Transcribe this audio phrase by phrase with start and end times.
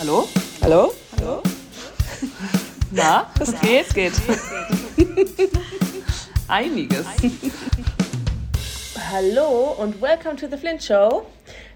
[0.00, 0.26] Hallo?
[0.62, 0.94] Hallo?
[1.18, 1.42] Hallo?
[2.90, 4.12] Na, es geht, es geht.
[6.48, 7.04] Einiges.
[9.12, 11.26] Hallo und welcome to the Flint Show.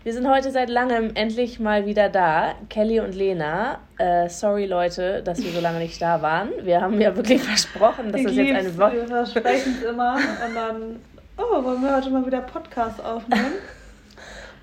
[0.05, 2.55] Wir sind heute seit langem endlich mal wieder da.
[2.71, 3.81] Kelly und Lena.
[3.99, 6.49] Äh, sorry Leute, dass wir so lange nicht da waren.
[6.63, 8.93] Wir haben ja wirklich versprochen, dass ich das jetzt eine Woche.
[8.95, 11.01] Wir versprechen es immer und dann,
[11.37, 13.57] oh, wollen wir heute mal wieder Podcast aufnehmen?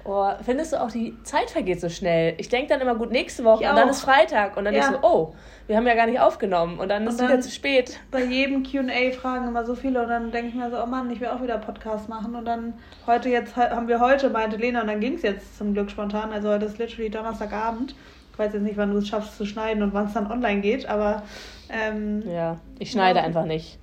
[0.04, 2.34] Oh, findest du auch, die Zeit vergeht so schnell.
[2.38, 4.82] Ich denke dann immer, gut, nächste Woche und dann ist Freitag und dann ja.
[4.82, 5.34] ich so, oh,
[5.68, 8.00] wir haben ja gar nicht aufgenommen und dann und ist es wieder zu spät.
[8.10, 11.12] Bei jedem QA fragen immer so viele und dann denke ich mir so, oh Mann,
[11.12, 12.74] ich will auch wieder Podcast machen und dann
[13.06, 16.32] heute jetzt, haben wir heute, meinte Lena, und dann ging es jetzt zum Glück spontan,
[16.32, 17.96] also heute ist literally Donnerstagabend.
[18.32, 20.62] Ich weiß jetzt nicht, wann du es schaffst zu schneiden und wann es dann online
[20.62, 21.24] geht, aber.
[21.70, 23.26] Ähm, ja, ich schneide ja.
[23.26, 23.78] einfach nicht.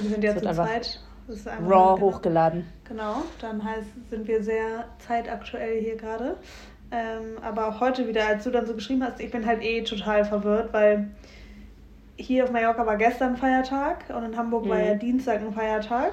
[0.00, 1.00] Wir sind ja zu zweit.
[1.30, 2.00] Raw genau.
[2.00, 2.66] hochgeladen.
[2.88, 6.36] Genau, dann heißt, sind wir sehr zeitaktuell hier gerade.
[6.92, 9.82] Ähm, aber auch heute wieder, als du dann so geschrieben hast, ich bin halt eh
[9.82, 11.08] total verwirrt, weil
[12.16, 14.70] hier auf Mallorca war gestern Feiertag und in Hamburg mhm.
[14.70, 14.94] war ja.
[14.94, 16.12] Dienstag ein Feiertag.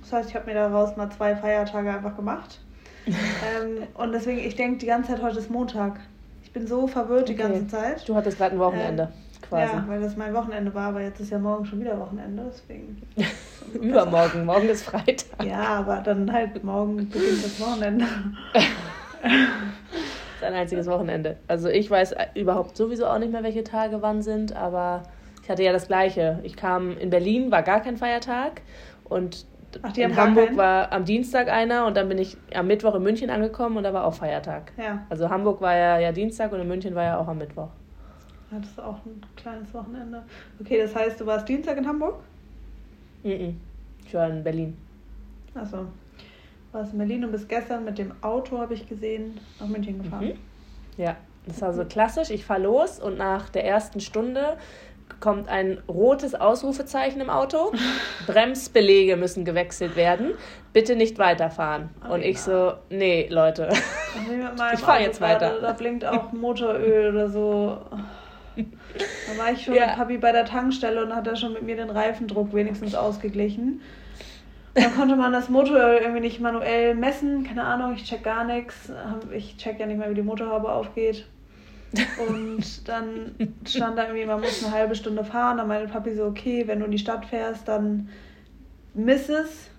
[0.00, 2.60] Das heißt, ich habe mir daraus mal zwei Feiertage einfach gemacht.
[3.06, 6.00] ähm, und deswegen, ich denke die ganze Zeit, heute ist Montag.
[6.42, 7.32] Ich bin so verwirrt okay.
[7.32, 8.08] die ganze Zeit.
[8.08, 9.02] Du hattest gerade ein Wochenende.
[9.04, 9.74] Ähm, quasi.
[9.74, 13.02] Ja, weil das mein Wochenende war, aber jetzt ist ja morgen schon wieder Wochenende, deswegen.
[13.74, 15.44] Übermorgen, morgen ist Freitag.
[15.44, 18.04] Ja, aber dann halt morgen beginnt das Wochenende.
[19.22, 21.36] ist ein einziges Wochenende.
[21.48, 25.02] Also ich weiß überhaupt sowieso auch nicht mehr, welche Tage wann sind, aber
[25.42, 26.40] ich hatte ja das Gleiche.
[26.42, 28.62] Ich kam in Berlin, war gar kein Feiertag
[29.04, 29.46] und
[29.82, 33.30] Ach, in Hamburg war am Dienstag einer und dann bin ich am Mittwoch in München
[33.30, 34.72] angekommen und da war auch Feiertag.
[34.78, 35.04] Ja.
[35.08, 37.68] Also Hamburg war ja, ja Dienstag und in München war ja auch am Mittwoch.
[38.52, 40.22] Hattest du auch ein kleines Wochenende?
[40.60, 42.20] Okay, das heißt, du warst Dienstag in Hamburg?
[43.24, 43.60] Mhm.
[44.06, 44.76] Ich war in Berlin.
[45.54, 45.86] Achso.
[46.72, 50.26] Warst in Berlin und bis gestern mit dem Auto, habe ich gesehen, nach München gefahren.
[50.26, 50.38] Mhm.
[50.96, 52.30] Ja, das war so klassisch.
[52.30, 54.56] Ich fahre los und nach der ersten Stunde
[55.20, 57.72] kommt ein rotes Ausrufezeichen im Auto.
[58.26, 60.34] Bremsbelege müssen gewechselt werden.
[60.72, 61.90] Bitte nicht weiterfahren.
[62.08, 63.70] Oh, und ich so, nee, Leute.
[64.72, 65.60] Ich fahre jetzt weiter.
[65.60, 67.78] Da blinkt auch Motoröl oder so.
[68.56, 69.86] Da war ich schon ja.
[69.86, 73.80] mit Papi bei der Tankstelle und hat er schon mit mir den Reifendruck wenigstens ausgeglichen.
[74.74, 78.92] Dann konnte man das Motoröl irgendwie nicht manuell messen, keine Ahnung, ich check gar nichts.
[79.32, 81.26] Ich check ja nicht mehr, wie die Motorhaube aufgeht.
[82.28, 83.34] Und dann
[83.66, 85.56] stand da irgendwie, man muss eine halbe Stunde fahren.
[85.56, 88.10] Dann meinte Papi so, okay, wenn du in die Stadt fährst, dann
[88.92, 89.70] miss es.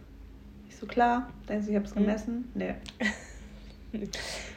[0.67, 2.03] Ich so, klar, denkst du, ich habe es hm.
[2.03, 2.51] gemessen?
[2.55, 2.75] Nee.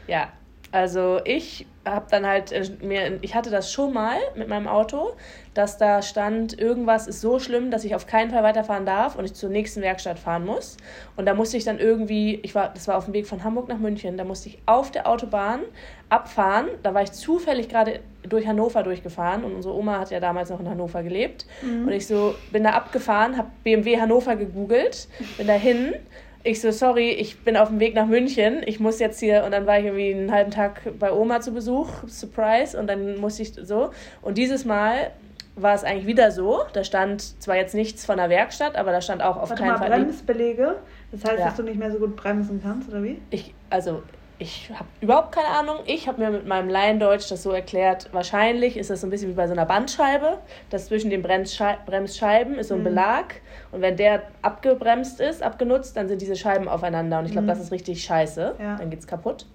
[0.07, 0.29] Ja,
[0.73, 5.13] also ich habe dann halt äh, mir, ich hatte das schon mal mit meinem Auto,
[5.55, 9.25] dass da stand, irgendwas ist so schlimm, dass ich auf keinen Fall weiterfahren darf und
[9.25, 10.77] ich zur nächsten Werkstatt fahren muss.
[11.17, 13.69] Und da musste ich dann irgendwie, ich war, das war auf dem Weg von Hamburg
[13.69, 15.61] nach München, da musste ich auf der Autobahn
[16.09, 16.67] abfahren.
[16.83, 20.61] Da war ich zufällig gerade durch Hannover durchgefahren und unsere Oma hat ja damals noch
[20.61, 21.47] in Hannover gelebt.
[21.63, 21.87] Mhm.
[21.87, 25.09] Und ich so bin da abgefahren, habe BMW Hannover gegoogelt,
[25.39, 25.95] bin dahin
[26.43, 29.53] ich so, sorry, ich bin auf dem Weg nach München, ich muss jetzt hier, und
[29.53, 33.43] dann war ich irgendwie einen halben Tag bei Oma zu Besuch, Surprise, und dann musste
[33.43, 33.91] ich so.
[34.23, 35.11] Und dieses Mal
[35.57, 39.01] war es eigentlich wieder so, da stand zwar jetzt nichts von der Werkstatt, aber da
[39.01, 39.91] stand auch auf Warte keinen mal, Fall...
[39.91, 40.77] Bremsbelege?
[41.13, 41.47] Das heißt, ja.
[41.47, 43.21] dass du nicht mehr so gut bremsen kannst, oder wie?
[43.31, 44.03] Ich, also
[44.41, 45.81] ich habe überhaupt keine Ahnung.
[45.85, 49.29] Ich habe mir mit meinem Laiendeutsch das so erklärt, wahrscheinlich ist das so ein bisschen
[49.29, 50.39] wie bei so einer Bandscheibe,
[50.71, 52.85] dass zwischen den Bremsscheiben ist so ein mhm.
[52.85, 53.35] Belag
[53.71, 57.49] und wenn der abgebremst ist, abgenutzt, dann sind diese Scheiben aufeinander und ich glaube, mhm.
[57.49, 58.57] das ist richtig scheiße.
[58.59, 58.77] Ja.
[58.77, 59.47] Dann geht's kaputt.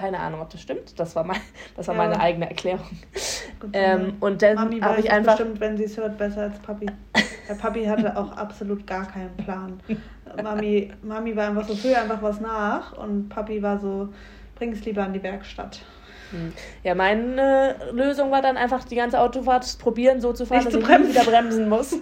[0.00, 0.98] Keine Ahnung, ob das stimmt.
[0.98, 1.36] Das war, mein,
[1.76, 2.02] das war ja.
[2.02, 2.88] meine eigene Erklärung.
[3.74, 5.36] ähm, und dann habe ich einfach...
[5.36, 6.86] bestimmt, wenn sie es hört, besser als Papi.
[7.46, 9.78] Der Papi hatte auch absolut gar keinen Plan.
[10.42, 14.08] Mami, Mami war einfach so, füll einfach was nach und Papi war so,
[14.54, 15.82] bring es lieber an die Werkstatt.
[16.30, 16.54] Hm.
[16.82, 20.82] Ja, meine Lösung war dann einfach die ganze Autofahrt probieren, so zu fahren, Nicht dass
[20.82, 21.96] zu ich nie wieder bremsen muss.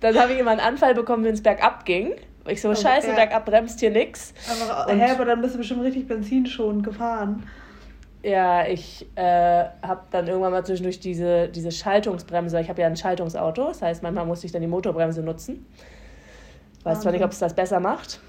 [0.00, 2.14] dann habe ich immer einen Anfall bekommen, wenn es bergab ging.
[2.48, 3.14] Ich so, oh, scheiße, ja.
[3.14, 4.32] bergab bremst hier nix.
[4.50, 7.44] Aber, hä, aber dann bist du bestimmt richtig benzinschonend gefahren.
[8.22, 12.96] Ja, ich äh, habe dann irgendwann mal zwischendurch diese, diese Schaltungsbremse, ich habe ja ein
[12.96, 15.66] Schaltungsauto, das heißt, manchmal musste ich dann die Motorbremse nutzen.
[16.82, 18.20] Weiß zwar nicht, ob es das besser macht.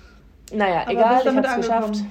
[0.52, 2.04] Naja, Aber egal, ich habe es geschafft.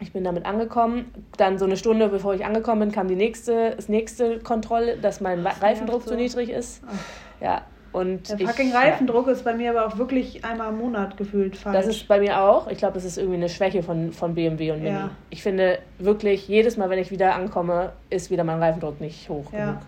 [0.00, 1.12] Ich bin damit angekommen.
[1.36, 5.20] Dann so eine Stunde, bevor ich angekommen bin, kam die nächste, das nächste Kontrolle, dass
[5.20, 6.10] mein Reifendruck so.
[6.10, 6.82] zu niedrig ist.
[6.86, 7.42] Ach.
[7.42, 9.32] Ja, und der fucking ich, Reifendruck ja.
[9.32, 11.76] ist bei mir aber auch wirklich einmal im Monat gefühlt falsch.
[11.76, 12.68] Das ist bei mir auch.
[12.68, 14.94] Ich glaube, das ist irgendwie eine Schwäche von, von BMW und Mini.
[14.94, 15.10] Ja.
[15.30, 19.52] Ich finde wirklich, jedes Mal, wenn ich wieder ankomme, ist wieder mein Reifendruck nicht hoch
[19.52, 19.66] ja.
[19.66, 19.78] genug.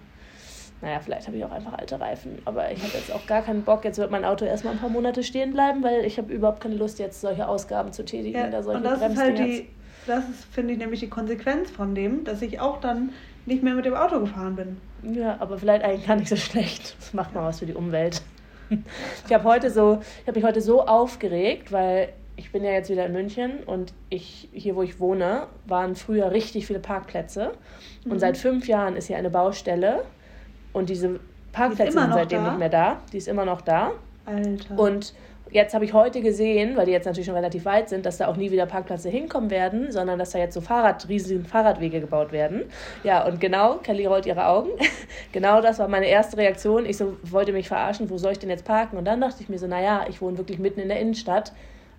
[0.81, 2.38] Naja, vielleicht habe ich auch einfach alte Reifen.
[2.44, 3.84] Aber ich habe jetzt auch gar keinen Bock.
[3.84, 6.75] Jetzt wird mein Auto erstmal ein paar Monate stehen bleiben, weil ich habe überhaupt keine
[6.75, 8.37] Lust, jetzt solche Ausgaben zu tätigen.
[8.37, 9.69] Ja, da solche und das ist halt die,
[10.08, 13.10] das ist, finde ich, nämlich die Konsequenz von dem, dass ich auch dann
[13.47, 14.77] nicht mehr mit dem Auto gefahren bin.
[15.15, 16.97] Ja, aber vielleicht eigentlich gar nicht so schlecht.
[16.99, 18.23] Das macht mal was für die Umwelt.
[19.27, 22.89] Ich habe heute so, ich habe mich heute so aufgeregt, weil ich bin ja jetzt
[22.89, 27.53] wieder in München und ich, hier wo ich wohne, waren früher richtig viele Parkplätze.
[28.05, 28.19] Und mhm.
[28.19, 30.05] seit fünf Jahren ist hier eine Baustelle
[30.73, 31.21] und diese
[31.53, 32.50] Parkplätze sind seitdem da?
[32.50, 33.00] nicht mehr da.
[33.12, 33.93] Die ist immer noch da.
[34.25, 34.79] Alter.
[34.79, 35.15] Und
[35.52, 38.28] jetzt habe ich heute gesehen, weil die jetzt natürlich schon relativ weit sind, dass da
[38.28, 42.32] auch nie wieder Parkplätze hinkommen werden, sondern dass da jetzt so Fahrrad, riesige Fahrradwege gebaut
[42.32, 42.64] werden.
[43.04, 44.70] Ja, und genau, Kelly rollt ihre Augen.
[45.32, 46.87] genau das war meine erste Reaktion.
[46.87, 48.96] Ich so wollte mich verarschen, wo soll ich denn jetzt parken?
[48.96, 51.52] Und dann dachte ich mir so, naja, ich wohne wirklich mitten in der Innenstadt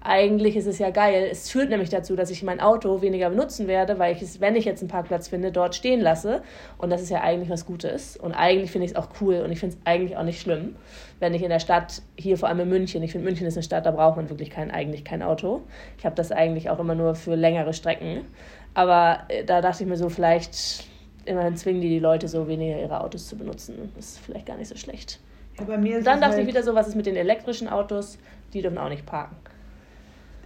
[0.04, 1.30] eigentlich ist es ja geil.
[1.32, 4.56] Es führt nämlich dazu, dass ich mein Auto weniger benutzen werde, weil ich es, wenn
[4.56, 6.44] ich jetzt einen Parkplatz finde, dort stehen lasse.
[6.78, 8.18] Und das ist ja eigentlich was Gutes.
[8.18, 10.76] Und eigentlich finde ich es auch cool und ich finde es eigentlich auch nicht schlimm,
[11.20, 13.64] wenn ich in der Stadt, hier vor allem in München, ich finde München ist eine
[13.64, 15.62] Stadt, da braucht man wirklich kein, eigentlich kein Auto.
[15.98, 18.26] Ich habe das eigentlich auch immer nur für längere Strecken.
[18.74, 20.84] Aber äh, da dachte ich mir so, vielleicht
[21.26, 23.92] immerhin zwingen die die Leute so weniger ihre Autos zu benutzen.
[23.96, 25.22] Das ist vielleicht gar nicht so schlecht.
[25.58, 27.70] Ja, bei mir ist Dann dachte halt ich wieder so, was ist mit den elektrischen
[27.70, 28.18] Autos?
[28.54, 29.38] Die dürfen auch nicht parken.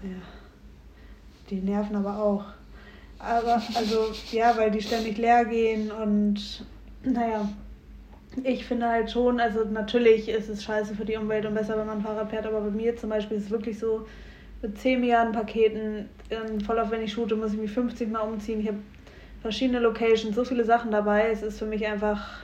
[0.04, 0.22] Ja.
[1.50, 2.46] Die nerven aber auch.
[3.20, 6.66] Aber, also, ja, weil die ständig leer gehen und,
[7.04, 7.50] naja,
[8.44, 11.88] ich finde halt schon, also natürlich ist es scheiße für die Umwelt und besser, wenn
[11.88, 14.06] man Fahrrad fährt, aber bei mir zum Beispiel ist es wirklich so,
[14.62, 16.10] mit 10 Milliarden Paketen,
[16.66, 18.62] voll auf wenn ich shoote, muss ich mich 50 Mal umziehen.
[18.62, 18.80] Ich habe
[19.42, 21.30] verschiedene Locations, so viele Sachen dabei.
[21.32, 22.44] Es ist für mich einfach,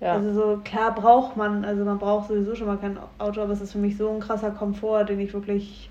[0.00, 0.14] ja.
[0.14, 3.60] also so, klar braucht man, also man braucht sowieso schon mal kein Auto, aber es
[3.60, 5.90] ist für mich so ein krasser Komfort, den ich wirklich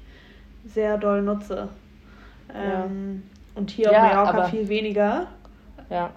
[0.66, 1.70] sehr doll nutze.
[2.54, 3.60] Ähm, ja.
[3.60, 5.28] Und hier ja, auf Mallorca aber, viel weniger.
[5.90, 6.12] Ja.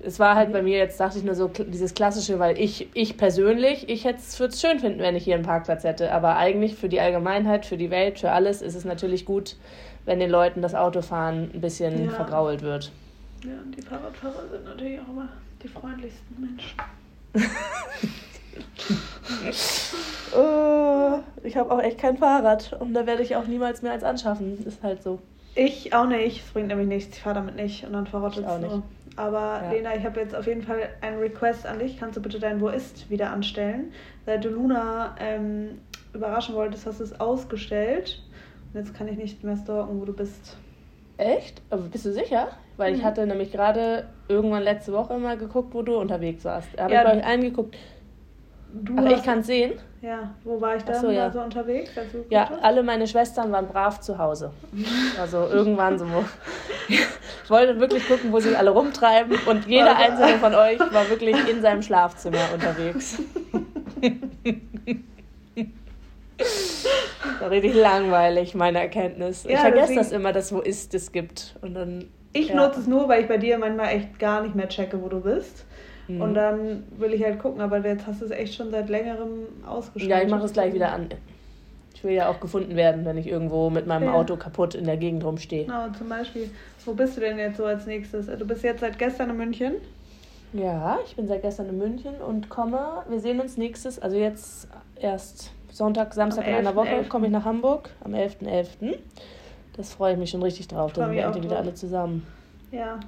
[0.00, 3.16] Es war halt bei mir jetzt, dachte ich nur so, dieses klassische, weil ich, ich
[3.16, 6.12] persönlich, ich würde es schön finden, wenn ich hier einen Parkplatz hätte.
[6.12, 9.56] Aber eigentlich für die Allgemeinheit, für die Welt, für alles ist es natürlich gut,
[10.04, 12.10] wenn den Leuten das Autofahren ein bisschen ja.
[12.10, 12.92] vergrault wird.
[13.44, 15.28] Ja, und die Fahrradfahrer sind natürlich auch immer
[15.62, 16.76] die freundlichsten Menschen.
[20.36, 24.04] oh, ich habe auch echt kein Fahrrad und da werde ich auch niemals mehr eins
[24.04, 24.64] anschaffen.
[24.66, 25.18] Ist halt so.
[25.54, 26.44] Ich auch nicht.
[26.44, 27.16] Es bringt nämlich nichts.
[27.16, 28.82] Ich fahre damit nicht und dann verrottet es nur.
[29.16, 29.72] Aber ja.
[29.72, 31.98] Lena, ich habe jetzt auf jeden Fall einen Request an dich.
[31.98, 33.92] Kannst du bitte dein Wo ist wieder anstellen?
[34.26, 35.78] Seit du Luna ähm,
[36.14, 38.22] überraschen wolltest, hast du es ausgestellt.
[38.72, 40.56] Und jetzt kann ich nicht mehr stalken, wo du bist.
[41.16, 41.60] Echt?
[41.70, 42.48] Aber bist du sicher?
[42.76, 42.98] Weil mhm.
[42.98, 46.68] ich hatte nämlich gerade irgendwann letzte Woche mal geguckt, wo du unterwegs warst.
[46.76, 47.76] Da habe ja, ich bei euch eingeguckt.
[48.72, 49.78] Du Ach, ich kann es sehen?
[50.02, 51.30] Ja, wo war ich da so, ja.
[51.30, 51.90] so unterwegs?
[52.30, 54.52] ja, alle meine Schwestern waren brav zu Hause.
[55.20, 56.06] Also irgendwann so.
[56.88, 61.36] Ich wollte wirklich gucken, wo sie alle rumtreiben und jeder einzelne von euch war wirklich
[61.48, 63.20] in seinem Schlafzimmer unterwegs.
[66.36, 69.44] Das war richtig langweilig, meine Erkenntnis.
[69.44, 71.56] Ja, ich vergesse das immer, dass wo ist es gibt.
[71.62, 72.54] Und dann, ich ja.
[72.54, 75.20] nutze es nur, weil ich bei dir manchmal echt gar nicht mehr checke, wo du
[75.20, 75.64] bist.
[76.08, 76.20] Mhm.
[76.20, 79.46] Und dann will ich halt gucken, aber jetzt hast du es echt schon seit längerem
[79.66, 80.10] ausgeschaltet.
[80.10, 81.08] Ja, ich mache es gleich wieder an.
[81.94, 84.14] Ich will ja auch gefunden werden, wenn ich irgendwo mit meinem ja.
[84.14, 85.64] Auto kaputt in der Gegend rumstehe.
[85.64, 86.48] Genau, zum Beispiel,
[86.84, 88.26] wo bist du denn jetzt so als nächstes?
[88.26, 89.74] Du bist jetzt seit gestern in München?
[90.52, 94.68] Ja, ich bin seit gestern in München und komme, wir sehen uns nächstes, also jetzt
[94.96, 98.46] erst Sonntag, Samstag in einer Woche komme ich nach Hamburg am 11.11.
[98.80, 98.98] .11.
[99.76, 102.26] Das freue ich mich schon richtig drauf, da sind wir endlich wieder alle zusammen.
[102.70, 102.98] Ja.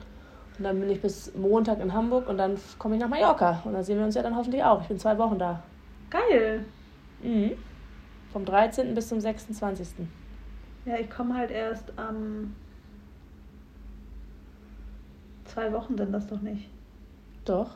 [0.61, 3.63] Und dann bin ich bis Montag in Hamburg und dann komme ich nach Mallorca.
[3.65, 4.83] Und dann sehen wir uns ja dann hoffentlich auch.
[4.83, 5.63] Ich bin zwei Wochen da.
[6.11, 6.67] Geil.
[7.23, 7.53] Mhm.
[8.31, 8.95] Vom 13.
[8.95, 9.89] bis zum 26.
[10.85, 12.15] Ja, ich komme halt erst am.
[12.15, 12.57] Ähm,
[15.47, 16.69] zwei Wochen sind das doch nicht.
[17.47, 17.71] Doch.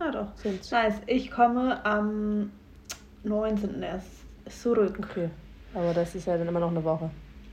[0.00, 0.36] Ah, doch.
[0.36, 0.70] Sind's.
[0.70, 1.00] Nice.
[1.06, 2.52] Ich komme am
[3.22, 3.82] 19.
[3.82, 4.10] erst
[4.50, 4.98] zurück.
[4.98, 5.30] Okay.
[5.72, 7.08] Aber das ist ja dann immer noch eine Woche.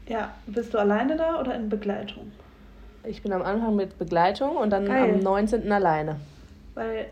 [0.10, 0.34] Ja.
[0.48, 2.34] Bist du alleine da oder in Begleitung?
[3.03, 5.15] Ich bin am Anfang mit Begleitung und dann Geil.
[5.15, 5.72] am 19.
[5.72, 6.17] alleine.
[6.75, 7.08] Weil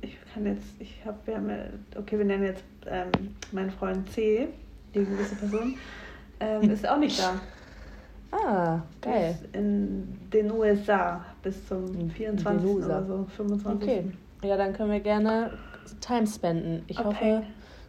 [0.00, 1.56] ich kann jetzt, ich habe, wir haben ja,
[1.96, 3.10] okay, wir nennen jetzt ähm,
[3.52, 4.48] meinen Freund C,
[4.94, 5.76] die gewisse Person,
[6.38, 7.34] ähm, ist auch nicht da.
[8.32, 9.36] Ah, geil.
[9.42, 12.64] Ist in den USA bis zum 24.
[12.70, 13.82] oder so, 25.
[13.82, 14.04] Okay.
[14.44, 15.58] Ja, dann können wir gerne
[16.00, 16.84] Time spenden.
[16.86, 17.08] Ich okay.
[17.08, 17.42] hoffe,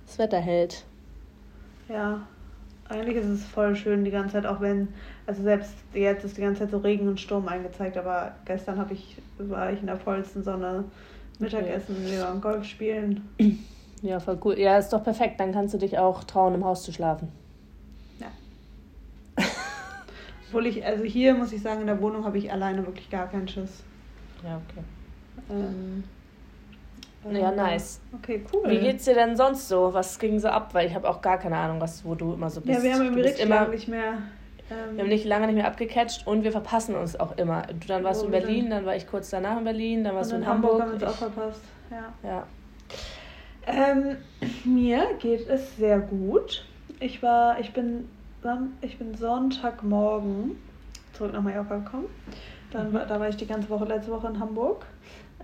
[0.08, 0.84] das Wetter hält.
[1.88, 2.26] Ja,
[2.90, 4.90] eigentlich ist es voll schön die ganze Zeit, auch wenn,
[5.32, 8.94] also selbst jetzt ist die ganze Zeit so Regen und Sturm eingezeigt, aber gestern habe
[8.94, 10.84] ich, war ich in der vollsten Sonne
[11.40, 12.12] Mittagessen, okay.
[12.12, 13.30] wir waren Golf spielen.
[14.02, 14.60] Ja, voll cool.
[14.60, 15.40] Ja, ist doch perfekt.
[15.40, 17.32] Dann kannst du dich auch trauen, im Haus zu schlafen.
[18.20, 18.28] Ja.
[20.48, 23.28] Obwohl ich, also hier muss ich sagen, in der Wohnung habe ich alleine wirklich gar
[23.28, 23.84] keinen Schiss.
[24.44, 24.84] Ja, okay.
[25.50, 26.04] Ähm,
[27.32, 28.02] ja, nice.
[28.12, 28.70] Okay, cool.
[28.70, 29.94] Wie geht's dir denn sonst so?
[29.94, 30.74] Was ging so ab?
[30.74, 32.80] Weil ich habe auch gar keine Ahnung, was, wo du immer so bist.
[32.80, 34.18] Ja, wir haben irgendwie richtig immer nicht mehr
[34.72, 37.64] Ähm, wir haben nicht lange nicht mehr abgecatcht und wir verpassen uns auch immer.
[37.64, 40.32] Du, dann warst du in Berlin, dann war ich kurz danach in Berlin, dann warst
[40.32, 40.74] du in, Hamburg.
[40.74, 41.62] Hamburg haben wir uns auch verpasst.
[41.90, 42.14] Ja.
[42.24, 42.48] ja.
[43.68, 44.18] Ähm,
[44.64, 46.66] mir geht es sehr gut.
[47.00, 48.10] Ich war, ich bin,
[48.82, 50.58] ich bin Sonntagmorgen
[51.14, 52.08] zurück nach Mallorca gekommen.
[52.72, 52.94] Dann mhm.
[52.94, 54.86] war, da war ich die ganze Woche, letzte Woche in Hamburg.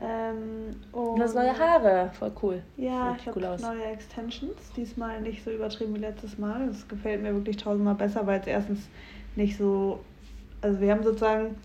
[0.02, 2.64] Ähm, und das neue Haare, voll cool.
[2.78, 4.72] Ja, Sieht ich cool habe neue Extensions.
[4.76, 6.68] Diesmal nicht so übertrieben wie letztes Mal.
[6.68, 8.90] Das gefällt mir wirklich tausendmal besser, weil es erstens
[9.38, 10.00] nicht so.
[10.62, 11.56] Also, wir haben sozusagen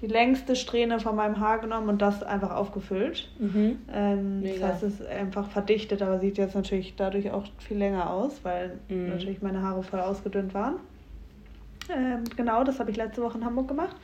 [0.00, 3.28] die längste Strähne von meinem Haar genommen und das einfach aufgefüllt.
[3.38, 3.78] Mhm.
[3.92, 8.10] Ähm, das heißt, es ist einfach verdichtet, aber sieht jetzt natürlich dadurch auch viel länger
[8.10, 9.10] aus, weil mhm.
[9.10, 10.76] natürlich meine Haare voll ausgedünnt waren.
[11.94, 13.96] Ähm, genau, das habe ich letzte Woche in Hamburg gemacht.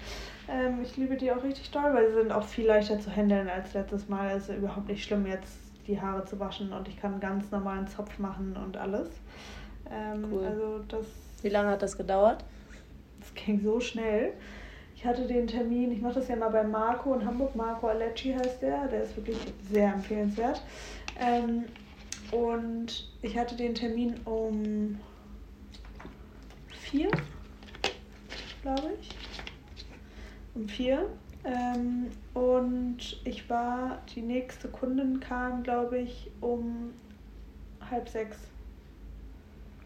[0.49, 3.49] Ähm, ich liebe die auch richtig doll, weil sie sind auch viel leichter zu handeln
[3.49, 4.37] als letztes Mal.
[4.37, 5.56] Es ist überhaupt nicht schlimm, jetzt
[5.87, 9.09] die Haare zu waschen und ich kann einen ganz normalen Zopf machen und alles.
[9.90, 10.45] Ähm, cool.
[10.45, 11.06] Also das.
[11.42, 12.45] Wie lange hat das gedauert?
[13.44, 14.32] Ging so schnell.
[14.96, 17.54] Ich hatte den Termin, ich mache das ja mal bei Marco in Hamburg.
[17.54, 19.38] Marco Alecci heißt der, der ist wirklich
[19.70, 20.62] sehr empfehlenswert.
[21.20, 21.66] Ähm,
[22.32, 24.98] und ich hatte den Termin um
[26.70, 27.10] vier,
[28.62, 29.10] glaube ich
[30.56, 31.08] um vier.
[31.44, 36.92] Ähm, und ich war, die nächste Kundin kam, glaube ich, um
[37.88, 38.38] halb sechs.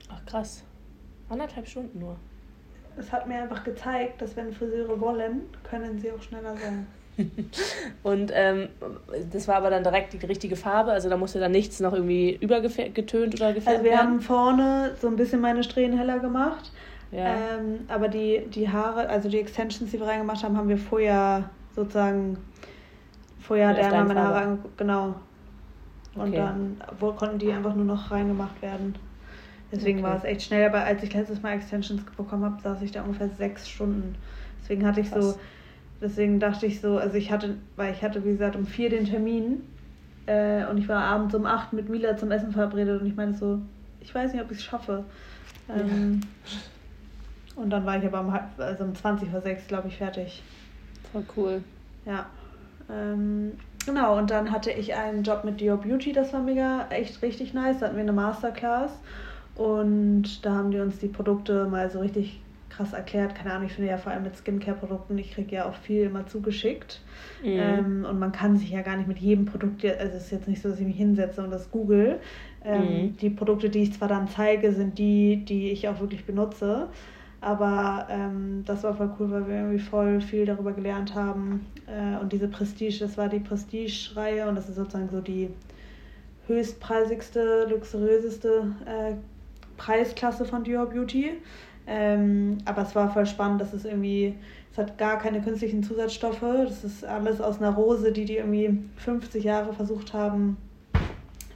[0.08, 0.62] Ach krass.
[1.28, 2.16] Anderthalb Stunden nur.
[3.00, 6.86] Es hat mir einfach gezeigt, dass wenn Friseure wollen, können sie auch schneller sein.
[8.02, 8.68] und ähm,
[9.32, 12.38] das war aber dann direkt die richtige Farbe, also da musste dann nichts noch irgendwie
[12.40, 13.66] übergetönt oder gefärbt werden?
[13.66, 16.70] Also wir haben vorne so ein bisschen meine Strähnen heller gemacht
[17.12, 17.34] ja.
[17.34, 21.50] Ähm, aber die, die Haare, also die Extensions, die wir reingemacht haben, haben wir vorher
[21.74, 22.38] sozusagen,
[23.40, 25.14] vorher hat er meine Haare angeguckt, genau.
[26.14, 26.36] Und okay.
[26.36, 28.94] dann wo, konnten die einfach nur noch reingemacht werden.
[29.72, 30.08] Deswegen okay.
[30.08, 33.02] war es echt schnell, aber als ich letztes Mal Extensions bekommen habe, saß ich da
[33.02, 34.16] ungefähr sechs Stunden.
[34.62, 35.34] Deswegen hatte ich Krass.
[35.34, 35.40] so,
[36.00, 39.04] deswegen dachte ich so, also ich hatte, weil ich hatte, wie gesagt, um vier den
[39.04, 39.62] Termin
[40.26, 43.34] äh, und ich war abends um acht mit Mila zum Essen verabredet und ich meine
[43.34, 43.60] so,
[44.00, 45.04] ich weiß nicht, ob ich es schaffe.
[45.68, 47.62] Ähm, ja.
[47.62, 50.42] Und dann war ich aber um, also um 20 vor 6, glaube ich, fertig.
[51.12, 51.64] Voll cool.
[52.06, 52.26] Ja.
[52.88, 53.52] Ähm,
[53.86, 57.54] genau, und dann hatte ich einen Job mit Dior Beauty, das war mega, echt richtig
[57.54, 57.78] nice.
[57.78, 58.92] Da hatten wir eine Masterclass
[59.60, 62.40] und da haben die uns die Produkte mal so richtig
[62.70, 63.34] krass erklärt.
[63.34, 66.26] Keine Ahnung, ich finde ja vor allem mit Skincare-Produkten, ich kriege ja auch viel immer
[66.26, 67.02] zugeschickt.
[67.42, 67.48] Mhm.
[67.48, 70.48] Ähm, und man kann sich ja gar nicht mit jedem Produkt, also es ist jetzt
[70.48, 72.20] nicht so, dass ich mich hinsetze und das google.
[72.64, 73.16] Ähm, mhm.
[73.18, 76.88] Die Produkte, die ich zwar dann zeige, sind die, die ich auch wirklich benutze.
[77.42, 81.66] Aber ähm, das war voll cool, weil wir irgendwie voll viel darüber gelernt haben.
[81.86, 85.50] Äh, und diese Prestige, das war die Prestige-Reihe und das ist sozusagen so die
[86.46, 89.14] höchstpreisigste, luxuriöseste äh,
[89.80, 91.32] Preisklasse von Dior Beauty.
[91.86, 94.34] Ähm, aber es war voll spannend, dass es irgendwie,
[94.70, 96.40] es hat gar keine künstlichen Zusatzstoffe.
[96.40, 100.56] Das ist alles aus einer Rose, die die irgendwie 50 Jahre versucht haben,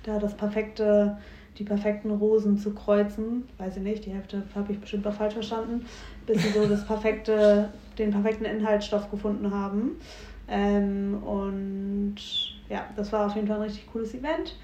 [0.04, 1.18] da das perfekte
[1.58, 3.44] die perfekten Rosen zu kreuzen.
[3.58, 5.86] Weiß ich nicht, die Hälfte habe ich bestimmt auch falsch verstanden,
[6.26, 9.92] bis sie so das perfekte, den perfekten Inhaltsstoff gefunden haben.
[10.48, 12.16] Ähm, und
[12.68, 14.56] ja, das war auf jeden Fall ein richtig cooles Event.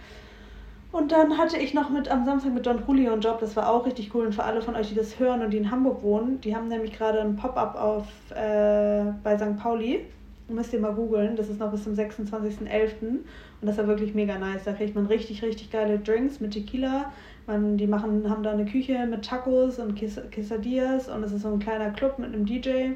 [0.93, 3.71] Und dann hatte ich noch mit am Samstag mit Don Julio einen Job, das war
[3.71, 4.27] auch richtig cool.
[4.27, 6.69] Und für alle von euch, die das hören und die in Hamburg wohnen, die haben
[6.69, 9.57] nämlich gerade ein Pop-up auf äh, bei St.
[9.57, 10.01] Pauli.
[10.49, 13.03] Müsst ihr mal googeln, das ist noch bis zum 26.11.
[13.03, 13.23] Und
[13.61, 14.65] das war wirklich mega nice.
[14.65, 17.13] Da kriegt man richtig, richtig geile Drinks mit Tequila.
[17.47, 21.53] Man, die machen, haben da eine Küche mit Tacos und Quesadillas und es ist so
[21.53, 22.95] ein kleiner Club mit einem DJ.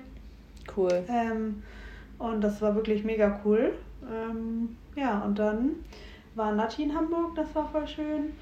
[0.76, 1.04] Cool.
[1.08, 1.62] Ähm,
[2.18, 3.72] und das war wirklich mega cool.
[4.02, 5.76] Ähm, ja, und dann
[6.34, 8.32] war Nati in Hamburg, das war voll schön.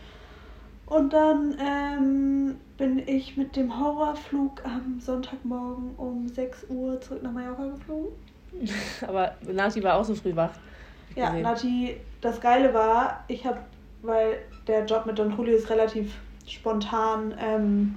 [0.87, 7.33] Und dann ähm, bin ich mit dem Horrorflug am Sonntagmorgen um 6 Uhr zurück nach
[7.33, 8.13] Mallorca geflogen.
[9.07, 10.53] Aber Nati war auch so früh wach.
[11.15, 11.43] Ja, gesehen.
[11.43, 13.59] Nati, das Geile war, ich habe,
[14.03, 16.15] weil der Job mit Don Julio ist relativ
[16.47, 17.95] spontan ähm,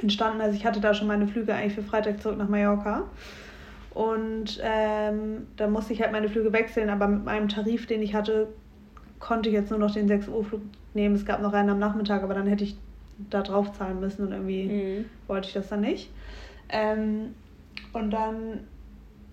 [0.00, 0.40] entstanden.
[0.40, 3.04] Also ich hatte da schon meine Flüge eigentlich für Freitag zurück nach Mallorca.
[3.94, 8.14] Und ähm, da musste ich halt meine Flüge wechseln, aber mit meinem Tarif, den ich
[8.14, 8.48] hatte,
[9.20, 10.62] konnte ich jetzt nur noch den 6 Uhr Flug
[10.94, 11.14] nehmen.
[11.14, 12.76] Es gab noch einen am Nachmittag, aber dann hätte ich
[13.30, 15.04] da drauf zahlen müssen und irgendwie mhm.
[15.26, 16.10] wollte ich das dann nicht.
[16.68, 17.34] Ähm,
[17.92, 18.60] und dann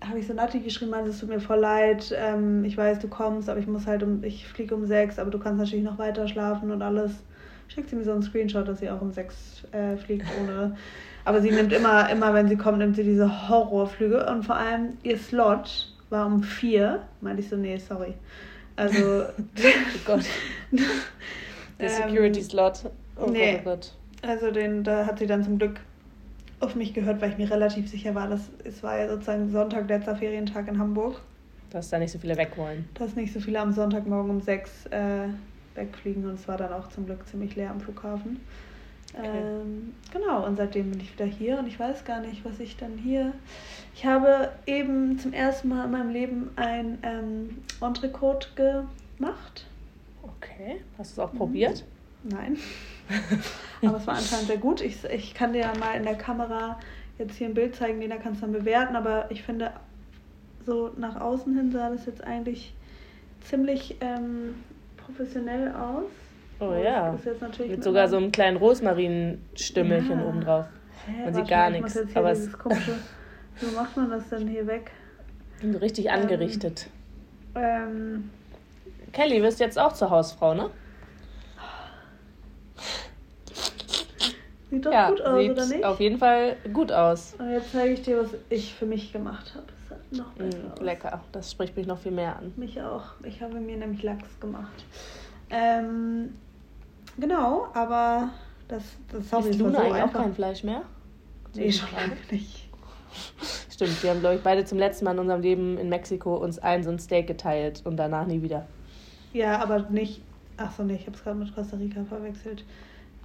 [0.04, 3.08] habe ich so Nati geschrieben, meinte, es tut mir voll leid, ähm, ich weiß, du
[3.08, 5.98] kommst, aber ich muss halt um, ich fliege um sechs, aber du kannst natürlich noch
[5.98, 7.24] weiter schlafen und alles.
[7.68, 10.76] Schickt sie mir so einen Screenshot, dass sie auch um sechs äh, fliegt ohne.
[11.26, 14.98] Aber sie nimmt immer, immer, wenn sie kommt, nimmt sie diese Horrorflüge und vor allem
[15.02, 17.02] ihr Slot war um vier.
[17.22, 18.14] Meinte ich so, nee, sorry.
[18.76, 19.24] Also.
[19.24, 20.26] oh Gott.
[21.80, 22.92] Der Security-Slot.
[23.18, 23.60] Oh nee.
[23.64, 23.94] Gott.
[24.22, 25.80] Also den, da hat sie dann zum Glück
[26.60, 29.88] auf mich gehört, weil ich mir relativ sicher war, dass es war ja sozusagen Sonntag,
[29.90, 31.22] letzter Ferientag in Hamburg.
[31.70, 32.88] Dass da nicht so viele weg wollen.
[32.94, 35.28] Dass nicht so viele am Sonntagmorgen um sechs äh,
[35.76, 38.40] wegfliegen und es war dann auch zum Glück ziemlich leer am Flughafen.
[39.18, 39.30] Okay.
[39.34, 42.76] Ähm, genau, und seitdem bin ich wieder hier und ich weiß gar nicht, was ich
[42.78, 43.34] dann hier.
[43.96, 49.66] Ich habe eben zum ersten Mal in meinem Leben ein ähm, Entrecote gemacht.
[50.22, 51.38] Okay, hast du es auch mhm.
[51.38, 51.84] probiert?
[52.24, 52.58] Nein.
[53.82, 54.82] Aber es war anscheinend sehr gut.
[54.82, 56.80] Ich, ich kann dir ja mal in der Kamera
[57.18, 59.72] jetzt hier ein Bild zeigen, den da kannst du dann bewerten, aber ich finde,
[60.66, 62.74] so nach außen hin sah das jetzt eigentlich
[63.42, 64.56] ziemlich ähm,
[64.98, 66.10] professionell aus.
[66.60, 67.12] Oh ja.
[67.12, 70.26] Das ist jetzt natürlich mit, sogar so einem kleinen Rosmarinstümmelchen ja.
[70.26, 70.66] oben drauf.
[71.24, 71.98] Man sieht gar nichts.
[72.16, 72.96] Aber es komische,
[73.60, 74.92] wie macht man das denn hier weg?
[75.82, 76.90] Richtig angerichtet.
[77.56, 78.30] Ähm,
[79.12, 80.70] Kelly, wirst jetzt auch zur Hausfrau, ne?
[84.70, 85.86] Sieht doch ja, gut aus, oder nicht?
[85.86, 87.36] Auf jeden Fall gut aus.
[87.40, 89.68] Und jetzt zeige ich dir, was ich für mich gemacht habe.
[89.86, 92.52] Es hat noch besser mm, Lecker, das spricht mich noch viel mehr an.
[92.58, 93.04] Mich auch.
[93.24, 94.84] Ich habe mir nämlich Lachs gemacht.
[95.50, 96.34] Ähm,
[97.18, 98.30] Genau, aber
[98.68, 100.20] das, das Sorry, Ist Luna so eigentlich einfach.
[100.20, 100.82] auch kein Fleisch mehr?
[101.54, 102.70] Nee, schon lange nicht.
[103.72, 106.60] Stimmt, wir haben, glaube ich, beide zum letzten Mal in unserem Leben in Mexiko uns
[106.60, 108.66] ein so ein Steak geteilt und danach nie wieder.
[109.34, 110.22] Ja, aber nicht.
[110.58, 112.66] Achso, nee, ich habe es gerade mit Costa Rica verwechselt.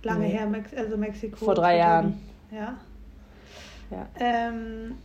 [0.03, 0.33] Lange nee.
[0.33, 1.45] her, Mex also Mexiko.
[1.45, 2.21] Vor drei Jahren.
[2.51, 2.77] Ja.
[3.91, 4.07] Ja.
[4.19, 4.97] Ähm,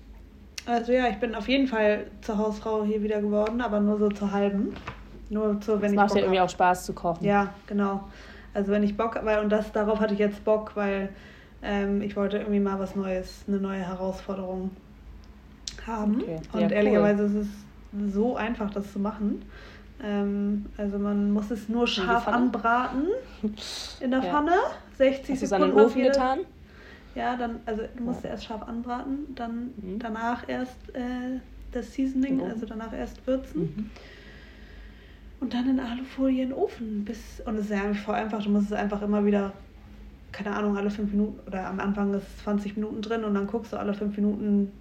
[0.65, 4.09] also ja, ich bin auf jeden Fall zur Hausfrau hier wieder geworden, aber nur so
[4.09, 4.75] zur halben.
[5.29, 7.25] Nur zur, wenn es ich macht ja irgendwie auch Spaß zu kochen.
[7.25, 8.03] Ja, genau.
[8.55, 11.09] Also wenn ich Bock, weil und das darauf hatte ich jetzt Bock, weil
[11.62, 14.71] ähm, ich wollte irgendwie mal was Neues, eine neue Herausforderung
[15.85, 16.21] haben.
[16.21, 16.39] Okay.
[16.53, 17.41] Und ja, ehrlicherweise cool.
[17.41, 19.41] ist es so einfach, das zu machen.
[20.01, 23.07] Ähm, also man muss es nur scharf anbraten
[24.00, 24.31] in der ja.
[24.31, 24.55] Pfanne,
[24.97, 25.75] 60 Hast Sekunden.
[25.75, 26.39] Du es Ofen jede, getan?
[27.13, 28.29] Ja, dann, also du musst ja.
[28.29, 30.00] erst scharf anbraten, dann mhm.
[30.00, 31.39] danach erst äh,
[31.74, 32.43] das Seasoning, mhm.
[32.43, 33.62] also danach erst würzen.
[33.62, 33.89] Mhm
[35.39, 37.05] und dann in Alufolie in den Ofen.
[37.05, 38.43] Bis, und es ist ja eigentlich voll einfach.
[38.43, 39.53] Du musst es einfach immer wieder,
[40.31, 43.48] keine Ahnung, alle fünf Minuten oder am Anfang ist es 20 Minuten drin und dann
[43.48, 44.71] guckst du alle fünf Minuten,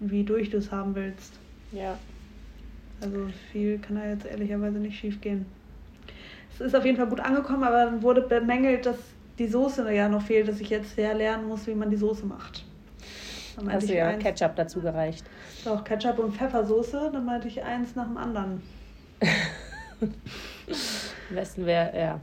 [0.00, 1.34] wie durch du es haben willst.
[1.72, 1.96] Ja.
[3.00, 5.46] Also viel kann da jetzt ehrlicherweise nicht schief gehen.
[6.52, 8.98] Es ist auf jeden Fall gut angekommen, aber dann wurde bemängelt, dass
[9.38, 12.26] die Soße ja noch fehlt, dass ich jetzt sehr lernen muss, wie man die Soße
[12.26, 12.64] macht.
[13.56, 15.24] Dann Hast du ja eins, Ketchup dazu gereicht.
[15.64, 18.62] Doch, Ketchup und Pfeffersoße, dann meinte ich eins nach dem anderen.
[21.30, 22.20] Am besten wäre, ja.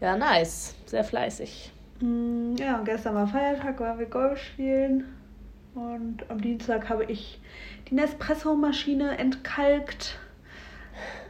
[0.00, 0.74] Ja, nice.
[0.86, 1.72] Sehr fleißig.
[2.00, 5.04] Mm, ja, und gestern war Feiertag, waren wir Golf spielen.
[5.74, 7.40] Und am Dienstag habe ich
[7.88, 10.18] die Nespresso-Maschine entkalkt.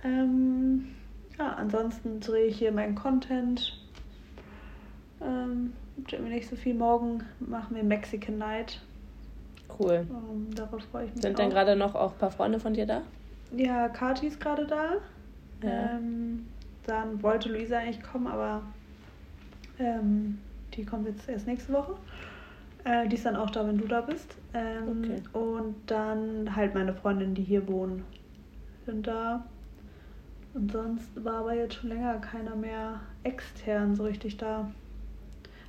[0.05, 0.95] Ähm,
[1.39, 3.79] ja, ansonsten drehe ich hier meinen Content.
[5.21, 5.73] Ähm,
[6.11, 6.75] irgendwie nicht so viel.
[6.75, 8.81] Morgen machen wir Mexican Night.
[9.79, 10.07] Cool.
[10.09, 11.23] Ähm, darauf freue ich mich.
[11.23, 11.41] Sind auch.
[11.41, 13.03] denn gerade noch auch ein paar Freunde von dir da?
[13.55, 14.97] Ja, Kati ist gerade da.
[15.62, 15.97] Ja.
[15.97, 16.47] Ähm,
[16.87, 18.62] dann wollte Luisa eigentlich kommen, aber
[19.79, 20.38] ähm,
[20.75, 21.94] die kommt jetzt erst nächste Woche.
[22.85, 24.37] Äh, die ist dann auch da, wenn du da bist.
[24.55, 25.38] Ähm, okay.
[25.38, 28.05] Und dann halt meine Freundinnen, die hier wohnen,
[28.87, 29.44] sind da.
[30.55, 34.71] Und sonst war aber jetzt schon länger keiner mehr extern so richtig da.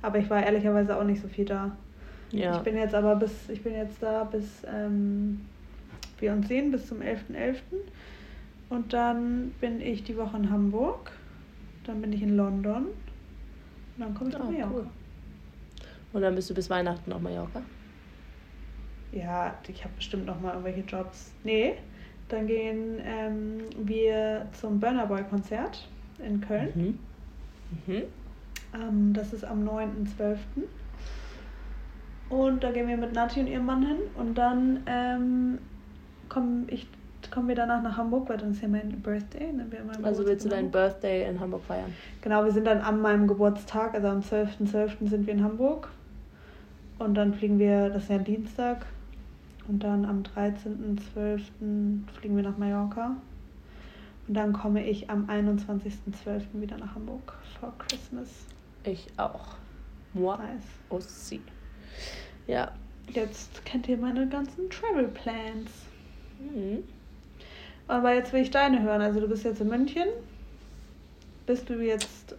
[0.02, 1.76] Aber ich war ehrlicherweise auch nicht so viel da.
[2.32, 2.56] Ja.
[2.56, 5.40] Ich bin jetzt aber bis, ich bin jetzt da bis ähm,
[6.18, 7.34] wir uns sehen, bis zum 11.11.
[7.34, 7.56] .11.
[8.70, 11.12] Und dann bin ich die Woche in Hamburg.
[11.84, 12.86] Dann bin ich in London.
[12.86, 12.94] Und
[13.98, 14.74] dann komme ich nach oh, Mallorca.
[14.74, 14.86] Cool.
[16.12, 17.62] Und dann bist du bis Weihnachten auf Mallorca?
[19.12, 21.32] Ja, ich habe bestimmt noch mal irgendwelche Jobs.
[21.42, 21.74] Nee,
[22.28, 25.88] dann gehen ähm, wir zum Burner Boy Konzert
[26.24, 26.70] in Köln.
[26.74, 27.92] Mhm.
[27.92, 28.02] Mhm.
[28.72, 30.38] Ähm, das ist am 9.12.
[32.28, 33.98] Und da gehen wir mit Nati und ihrem Mann hin.
[34.16, 35.58] Und dann ähm,
[36.28, 36.86] komme ich
[37.30, 39.52] kommen wir danach nach Hamburg, weil dann ist ja mein Birthday.
[39.52, 39.66] Ne?
[40.02, 41.92] also willst du deinen Birthday in Hamburg feiern?
[42.22, 44.70] Genau, wir sind dann an meinem Geburtstag, also am 12.12.
[44.70, 45.08] .12.
[45.08, 45.88] sind wir in Hamburg.
[46.98, 48.86] Und dann fliegen wir, das ist ja Dienstag.
[49.68, 51.40] Und dann am 13.12.
[52.18, 53.16] fliegen wir nach Mallorca.
[54.28, 56.42] Und dann komme ich am 21.12.
[56.54, 58.28] wieder nach Hamburg for Christmas.
[58.84, 59.56] Ich auch.
[60.12, 60.62] Moi nice.
[60.88, 61.40] aussi.
[62.46, 62.72] Ja.
[63.12, 65.70] Jetzt kennt ihr meine ganzen Travel Plans.
[66.38, 66.84] Mhm.
[67.90, 69.00] Aber jetzt will ich deine hören.
[69.02, 70.06] Also du bist jetzt in München.
[71.46, 72.36] Bist du jetzt...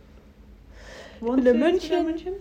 [1.19, 1.97] Wohnst in München?
[1.97, 2.33] in München?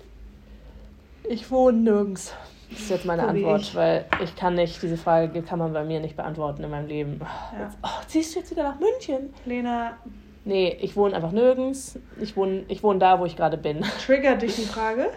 [1.29, 2.33] Ich wohne nirgends.
[2.71, 5.83] Das ist jetzt meine so Antwort, weil ich kann nicht, diese Frage kann man bei
[5.83, 7.21] mir nicht beantworten in meinem Leben.
[7.21, 7.65] Ja.
[7.65, 9.35] Jetzt, oh, ziehst du jetzt wieder nach München?
[9.45, 9.99] Lena.
[10.45, 11.99] Nee, ich wohne einfach nirgends.
[12.21, 13.85] Ich wohne, ich wohne da, wo ich gerade bin.
[14.07, 15.11] Triggert dich die Frage?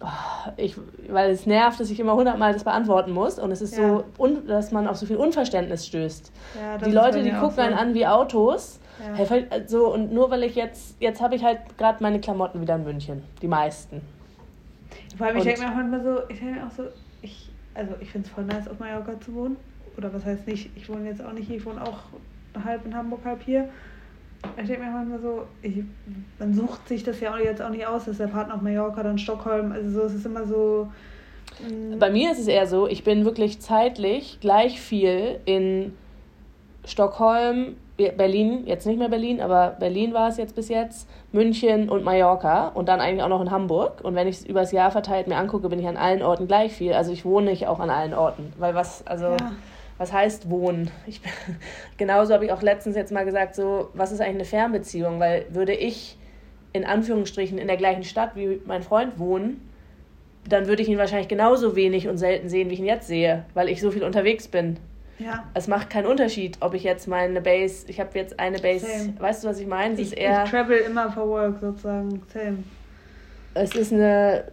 [0.00, 0.76] Oh, ich,
[1.08, 3.88] weil es nervt, dass ich immer hundertmal das beantworten muss und es ist ja.
[3.88, 6.32] so, un, dass man auf so viel Unverständnis stößt.
[6.60, 8.80] Ja, die Leute, die gucken einen an wie Autos.
[8.98, 9.24] Ja.
[9.24, 12.76] Hey, so, und nur weil ich jetzt, jetzt habe ich halt gerade meine Klamotten wieder
[12.76, 14.00] in München, die meisten.
[15.16, 16.84] Vor allem, ich denke mir auch manchmal so, ich denke mir auch so,
[17.22, 19.56] ich, also ich finde es voll nice, auf Mallorca zu wohnen.
[19.96, 21.98] Oder was heißt nicht, ich wohne jetzt auch nicht hier, ich wohne auch
[22.64, 23.68] halb in Hamburg, halb hier.
[24.56, 25.82] Ich denke mir manchmal so, ich,
[26.38, 29.02] man sucht sich das ja auch jetzt auch nicht aus, dass der Partner auf Mallorca,
[29.02, 30.88] dann Stockholm, also so, es ist immer so.
[31.60, 31.98] Mm.
[31.98, 35.94] Bei mir ist es eher so, ich bin wirklich zeitlich gleich viel in
[36.84, 42.04] Stockholm, Berlin, jetzt nicht mehr Berlin, aber Berlin war es jetzt bis jetzt, München und
[42.04, 44.02] Mallorca und dann eigentlich auch noch in Hamburg.
[44.02, 46.74] Und wenn ich es übers Jahr verteilt mir angucke, bin ich an allen Orten gleich
[46.74, 46.92] viel.
[46.92, 49.26] Also ich wohne nicht auch an allen Orten, weil was, also.
[49.26, 49.52] Ja
[49.98, 50.90] was heißt wohnen?
[51.06, 51.20] Ich,
[51.96, 55.20] genauso habe ich auch letztens jetzt mal gesagt, so, was ist eigentlich eine Fernbeziehung?
[55.20, 56.18] Weil würde ich
[56.72, 59.68] in Anführungsstrichen in der gleichen Stadt wie mein Freund wohnen,
[60.48, 63.44] dann würde ich ihn wahrscheinlich genauso wenig und selten sehen, wie ich ihn jetzt sehe,
[63.54, 64.78] weil ich so viel unterwegs bin.
[65.18, 65.44] Ja.
[65.54, 69.14] Es macht keinen Unterschied, ob ich jetzt meine Base, ich habe jetzt eine Base, Same.
[69.18, 69.98] weißt du, was ich meine?
[69.98, 72.22] Ich, ich travel immer for work sozusagen.
[72.32, 72.58] Same
[73.56, 74.44] es ist eine,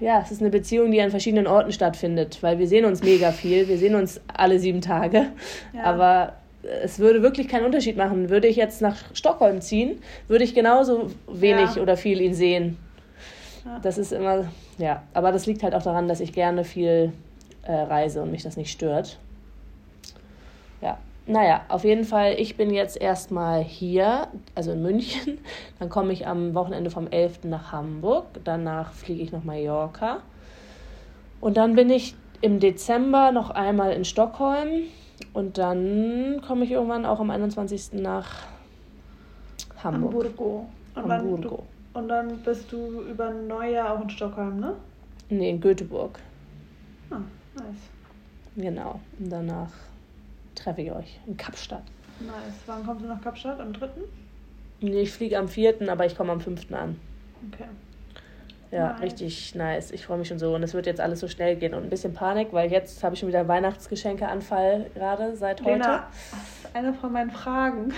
[0.00, 3.30] ja, es ist eine Beziehung, die an verschiedenen Orten stattfindet, weil wir sehen uns mega
[3.30, 5.26] viel, wir sehen uns alle sieben Tage,
[5.74, 5.82] ja.
[5.84, 6.34] aber
[6.82, 8.30] es würde wirklich keinen Unterschied machen.
[8.30, 11.82] Würde ich jetzt nach Stockholm ziehen, würde ich genauso wenig ja.
[11.82, 12.78] oder viel ihn sehen.
[13.64, 13.78] Ja.
[13.82, 17.12] Das ist immer, ja, aber das liegt halt auch daran, dass ich gerne viel
[17.62, 19.18] äh, reise und mich das nicht stört.
[21.28, 25.38] Ja, naja, auf jeden Fall, ich bin jetzt erstmal hier, also in München.
[25.78, 27.44] Dann komme ich am Wochenende vom 11.
[27.44, 28.26] nach Hamburg.
[28.44, 30.22] Danach fliege ich nach Mallorca.
[31.40, 34.86] Und dann bin ich im Dezember noch einmal in Stockholm.
[35.32, 37.92] Und dann komme ich irgendwann auch am 21.
[37.92, 38.46] nach
[39.82, 40.14] Hamburg.
[40.14, 40.66] Hamburgo.
[40.96, 41.64] Und, Hamburgo.
[41.94, 44.74] Dann, und dann bist du über Neujahr auch in Stockholm, ne?
[45.28, 46.18] Nee, in Göteborg.
[47.10, 47.20] Ah,
[47.54, 47.76] nice.
[48.56, 48.98] Genau.
[49.20, 49.70] Und danach
[50.58, 51.84] treffe ich euch in Kapstadt.
[52.20, 52.34] Nice.
[52.66, 53.60] Wann kommst du nach Kapstadt?
[53.60, 53.88] Am 3.?
[54.80, 56.72] Nee, ich fliege am 4., aber ich komme am 5.
[56.72, 56.98] an.
[57.52, 57.64] Okay.
[58.70, 59.02] Ja, nice.
[59.02, 59.90] richtig nice.
[59.92, 60.54] Ich freue mich schon so.
[60.54, 61.74] Und es wird jetzt alles so schnell gehen.
[61.74, 65.70] Und ein bisschen Panik, weil jetzt habe ich schon wieder Weihnachtsgeschenkeanfall gerade seit heute.
[65.70, 67.94] Lena, das ist eine von meinen Fragen.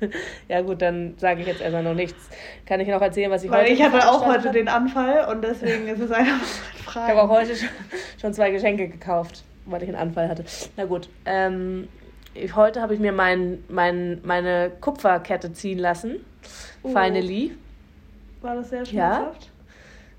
[0.48, 2.30] ja gut, dann sage ich jetzt erstmal noch nichts.
[2.64, 5.42] Kann ich noch erzählen, was ich Weil heute ich hatte auch heute den Anfall und
[5.42, 7.12] deswegen ist es eine von meinen Fragen.
[7.12, 7.52] Ich habe auch heute
[8.20, 10.44] schon zwei Geschenke gekauft weil ich einen Anfall hatte.
[10.76, 11.88] Na gut, ähm,
[12.34, 16.24] ich, heute habe ich mir mein, mein, meine Kupferkette ziehen lassen.
[16.82, 16.88] Oh.
[16.88, 17.52] Finally.
[18.40, 19.44] War das sehr schmerzhaft?
[19.44, 19.48] Ja.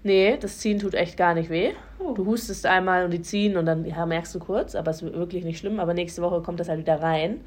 [0.05, 1.71] Nee, das Ziehen tut echt gar nicht weh.
[1.97, 2.11] Oh.
[2.11, 5.13] Du hustest einmal und die ziehen und dann ja, merkst du kurz, aber es ist
[5.13, 5.79] wirklich nicht schlimm.
[5.79, 7.39] Aber nächste Woche kommt das halt wieder rein.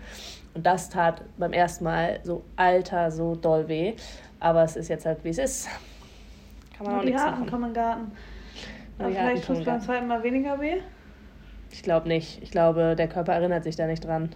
[0.54, 3.94] Und das tat beim ersten Mal so alter, so doll weh.
[4.40, 5.68] Aber es ist jetzt halt, wie es ist.
[6.76, 7.46] Kann man auch nichts machen.
[7.46, 8.12] kann man garten.
[8.98, 10.78] Aber vielleicht tut es beim zweiten Mal weniger weh?
[11.76, 12.42] Ich glaube nicht.
[12.42, 14.30] Ich glaube, der Körper erinnert sich da nicht dran.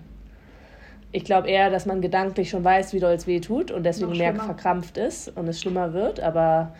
[1.10, 4.12] Ich glaube eher, dass man gedanklich schon weiß, wie doll es weh tut und deswegen
[4.12, 6.20] mehr verkrampft ist und es schlimmer wird.
[6.20, 6.74] Aber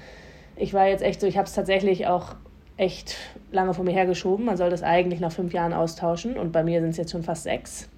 [0.56, 2.36] ich war jetzt echt so, ich habe es tatsächlich auch
[2.76, 3.16] echt
[3.50, 4.44] lange vor mir hergeschoben.
[4.44, 7.22] Man soll das eigentlich nach fünf Jahren austauschen und bei mir sind es jetzt schon
[7.22, 7.88] fast sechs.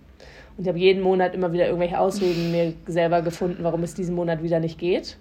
[0.57, 4.14] Und ich habe jeden Monat immer wieder irgendwelche Ausreden mir selber gefunden, warum es diesen
[4.14, 5.18] Monat wieder nicht geht.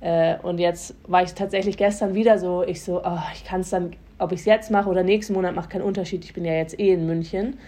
[0.00, 3.68] Äh, und jetzt war ich tatsächlich gestern wieder so, ich so, oh, ich kann es
[3.68, 6.24] dann ob ich es jetzt mache oder nächsten Monat, macht keinen Unterschied.
[6.24, 7.58] Ich bin ja jetzt eh in München.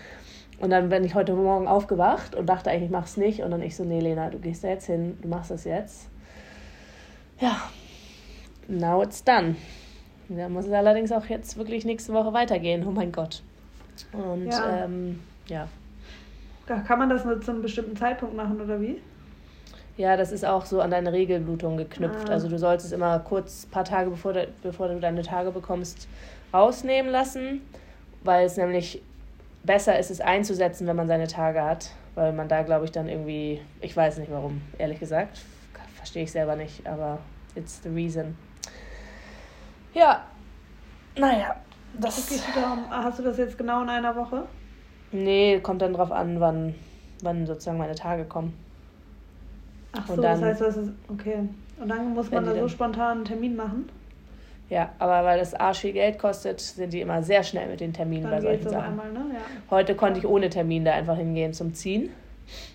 [0.61, 3.43] Und dann bin ich heute Morgen aufgewacht und dachte eigentlich, ich mache es nicht.
[3.43, 6.09] Und dann ich so, nee, Lena, du gehst da jetzt hin, du machst das jetzt.
[7.41, 7.57] Ja,
[8.69, 9.57] now it's done.
[10.29, 12.87] Da muss es allerdings auch jetzt wirklich nächste Woche weitergehen.
[12.87, 13.43] Oh mein Gott.
[14.13, 14.85] Und ja.
[14.85, 15.69] Ähm, ja.
[16.67, 19.01] Kann man das nur zu einem bestimmten Zeitpunkt machen oder wie?
[19.97, 22.29] Ja, das ist auch so an deine Regelblutung geknüpft.
[22.29, 22.33] Ah.
[22.33, 26.09] Also du solltest immer kurz, ein paar Tage bevor, de, bevor du deine Tage bekommst,
[26.55, 27.61] rausnehmen lassen,
[28.23, 29.03] weil es nämlich
[29.65, 33.09] besser ist, es einzusetzen, wenn man seine Tage hat, weil man da, glaube ich, dann
[33.09, 35.41] irgendwie, ich weiß nicht warum, ehrlich gesagt,
[35.97, 37.19] verstehe ich selber nicht, aber
[37.57, 38.37] it's the reason.
[39.95, 40.25] Ja,
[41.17, 41.57] naja,
[41.99, 42.45] das ist.
[42.91, 44.45] Hast du das jetzt genau in einer Woche?
[45.13, 46.75] Nee, kommt dann drauf an, wann,
[47.23, 48.53] wann sozusagen meine Tage kommen.
[49.93, 51.49] Ach so, dann, das heißt, das ist, okay.
[51.81, 53.89] Und dann muss man da so spontan einen Termin machen?
[54.71, 57.93] Ja, aber weil das arsch viel Geld kostet, sind die immer sehr schnell mit den
[57.93, 58.99] Terminen Dann bei solchen Sachen.
[58.99, 59.35] Einmal, ne?
[59.35, 59.41] ja.
[59.71, 62.09] Heute konnte ich ohne Termin da einfach hingehen zum Ziehen,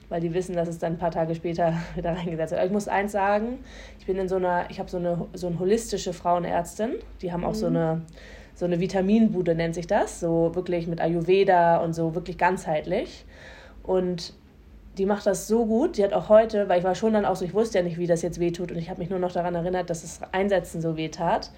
[0.08, 2.60] weil die wissen, dass es dann ein paar Tage später wieder reingesetzt wird.
[2.60, 3.60] Aber ich muss eins sagen,
[4.00, 7.44] ich bin in so einer, ich habe so eine, so eine holistische Frauenärztin, die haben
[7.44, 7.56] auch mhm.
[7.56, 8.02] so eine
[8.60, 13.24] so eine Vitaminbude nennt sich das, so wirklich mit Ayurveda und so wirklich ganzheitlich.
[13.84, 14.34] Und
[14.98, 15.98] die macht das so gut.
[15.98, 17.98] Die hat auch heute, weil ich war schon dann auch so, ich wusste ja nicht,
[17.98, 20.82] wie das jetzt wehtut und ich habe mich nur noch daran erinnert, dass das Einsetzen
[20.82, 21.52] so wehtat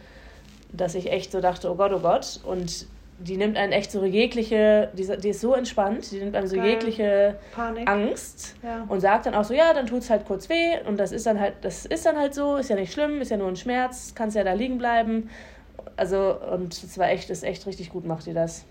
[0.73, 2.39] dass ich echt so dachte, oh Gott, oh Gott.
[2.43, 2.88] Und
[3.19, 6.55] die nimmt einen echt so jegliche, die, die ist so entspannt, die nimmt einem so
[6.55, 6.71] Geil.
[6.71, 7.88] jegliche Panik.
[7.88, 8.86] Angst ja.
[8.88, 11.25] und sagt dann auch so, ja, dann tut es halt kurz weh und das ist
[11.25, 13.55] dann halt, das ist dann halt so, ist ja nicht schlimm, ist ja nur ein
[13.55, 15.29] Schmerz, kannst ja da liegen bleiben.
[15.97, 18.65] Also, und es war echt, ist echt richtig gut, macht die das.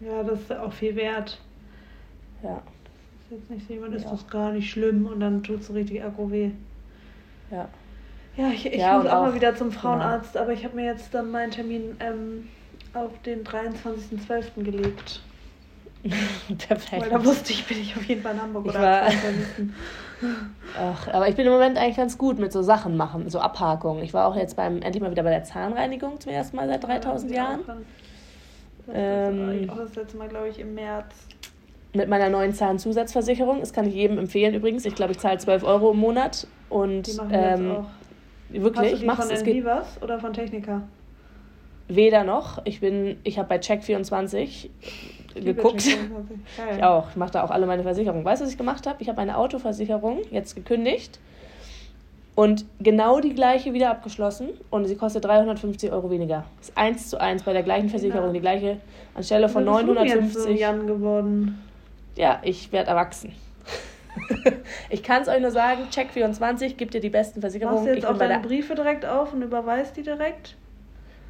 [0.00, 1.38] Ja, das ist auch viel wert.
[2.42, 2.62] Ja.
[3.30, 4.10] Das ist jetzt nicht so jemand, ist ja.
[4.10, 6.50] das gar nicht schlimm und dann tut es richtig aggro weh.
[7.50, 7.68] Ja.
[8.38, 9.72] Ja, ich, ich ja, muss auch, mal wieder zum.
[9.72, 10.44] Frauenarzt, genau.
[10.44, 12.48] aber ich habe mir jetzt dann meinen Termin ähm,
[12.94, 14.62] auf den 23.12.
[14.62, 15.20] gelegt.
[16.68, 17.02] Perfekt.
[17.02, 19.08] Weil da wusste ich, bin ich auf jeden Fall in Hamburg ich oder war,
[20.78, 24.04] Ach, aber ich bin im Moment eigentlich ganz gut mit so Sachen machen, so Abhakungen.
[24.04, 26.84] Ich war auch jetzt beim endlich mal wieder bei der Zahnreinigung zum ersten Mal seit
[26.84, 27.60] 3000 ja, Jahren.
[27.66, 27.76] Das,
[28.94, 31.14] ähm, auch das letzte Mal, glaube ich, im März.
[31.92, 33.60] Mit meiner neuen Zahnzusatzversicherung.
[33.60, 34.84] Das kann ich jedem empfehlen übrigens.
[34.84, 36.46] Ich glaube, ich zahle 12 Euro im Monat.
[36.68, 37.97] Und die machen ähm, jetzt auch.
[38.50, 39.26] Wirklich, Hast du mach's.
[39.26, 40.82] Von Envivas oder von Techniker?
[41.88, 42.60] Weder noch.
[42.64, 44.68] Ich bin, ich habe bei Check24
[45.34, 45.82] geguckt.
[46.76, 47.10] Ich auch.
[47.10, 48.24] Ich mache da auch alle meine Versicherungen.
[48.24, 49.02] Weißt du, was ich gemacht habe?
[49.02, 51.18] Ich habe meine Autoversicherung jetzt gekündigt
[52.38, 56.44] und genau die gleiche wieder abgeschlossen und sie kostet 350 Euro weniger.
[56.58, 58.76] Das ist eins zu eins bei der gleichen Versicherung, die gleiche
[59.14, 60.44] anstelle von 950.
[60.44, 61.60] Du jetzt so geworden.
[62.16, 63.32] Ja, ich werde erwachsen.
[64.90, 67.76] ich kann es euch nur sagen, Check24 gibt dir die besten Versicherungen.
[67.76, 70.56] Machst du jetzt ich auch deine Briefe direkt auf und überweist die direkt?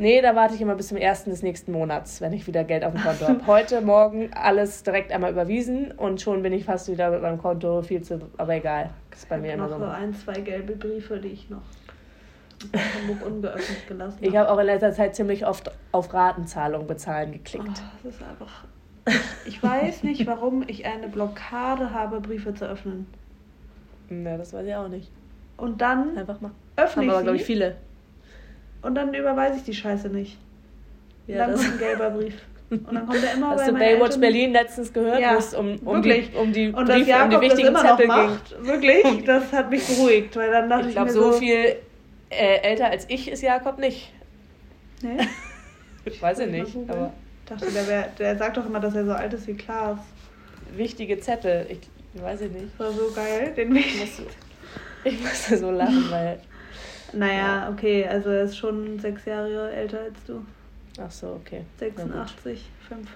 [0.00, 2.84] Nee, da warte ich immer bis zum ersten des nächsten Monats, wenn ich wieder Geld
[2.84, 3.46] auf dem Konto habe.
[3.48, 7.82] Heute, morgen alles direkt einmal überwiesen und schon bin ich fast wieder mit meinem Konto
[7.82, 8.20] viel zu.
[8.36, 9.76] Aber egal, das ist bei ich mir immer so.
[9.76, 11.62] noch so ein, zwei gelbe Briefe, die ich noch
[12.72, 14.26] Hamburg ungeöffnet gelassen habe.
[14.26, 17.66] Ich habe auch in letzter Zeit ziemlich oft auf Ratenzahlung bezahlen geklickt.
[17.68, 18.64] Oh, das ist einfach.
[19.46, 23.06] Ich weiß nicht, warum ich eine Blockade habe, Briefe zu öffnen.
[24.08, 25.10] Na, das weiß ich auch nicht.
[25.56, 26.52] Und dann einfach mal.
[26.76, 27.76] öffne Haben ich aber, glaube ich, viele.
[28.82, 30.38] Und dann überweise ich die Scheiße nicht.
[31.26, 32.34] Ja, dann kommt ein gelber Brief.
[32.70, 34.20] Und dann kommt er immer Hast bei du Baywatch Eltern.
[34.20, 37.40] Berlin letztens gehört, ja, wo es um, um, die, um die und Briefe, um die
[37.40, 38.66] wichtigen das Zettel macht, ging?
[38.66, 41.76] Wirklich, das hat mich beruhigt, weil dann dachte ich, ich glaube, so, so viel
[42.30, 44.12] äh, älter als ich ist Jakob nicht.
[45.02, 45.18] Nee?
[46.04, 47.12] ich weiß ich nicht, aber...
[47.50, 49.98] Ich dachte, der, wär, der sagt doch immer, dass er so alt ist wie Klaas.
[50.76, 52.78] Wichtige Zettel, ich, weiß ich nicht.
[52.78, 54.24] War so geil, den ich musste,
[55.04, 56.40] ich musste so lachen, weil
[57.14, 57.70] naja, ja.
[57.70, 60.44] okay, also er ist schon sechs Jahre älter als du.
[61.00, 61.64] Ach so, okay.
[61.78, 63.08] 86, 5.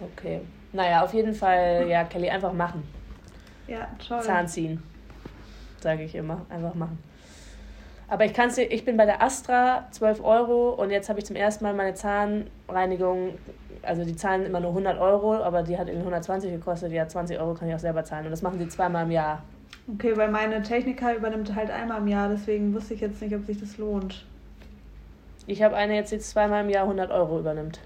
[0.00, 0.42] Okay.
[0.74, 2.86] Naja, auf jeden Fall, ja, Kelly, einfach machen.
[3.66, 4.20] Ja, toll.
[4.20, 4.82] Zahn ziehen,
[5.80, 6.44] sage ich immer.
[6.50, 6.98] Einfach machen.
[8.08, 11.34] Aber ich kann's ich bin bei der Astra 12 Euro und jetzt habe ich zum
[11.34, 13.34] ersten Mal meine Zahnreinigung,
[13.82, 17.10] also die zahlen immer nur 100 Euro, aber die hat irgendwie 120 gekostet, die hat
[17.10, 19.42] 20 Euro, kann ich auch selber zahlen und das machen sie zweimal im Jahr.
[19.92, 23.44] Okay, weil meine Techniker übernimmt halt einmal im Jahr, deswegen wusste ich jetzt nicht, ob
[23.44, 24.24] sich das lohnt.
[25.48, 27.80] Ich habe eine jetzt, die zweimal im Jahr 100 Euro übernimmt.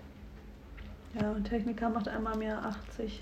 [1.19, 3.21] Ja, und Techniker macht einmal im Jahr 80.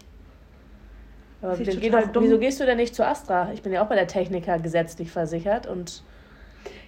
[1.43, 3.53] Aber geh doch, wieso gehst du denn nicht zu Astra?
[3.53, 6.03] Ich bin ja auch bei der Techniker gesetzlich versichert und.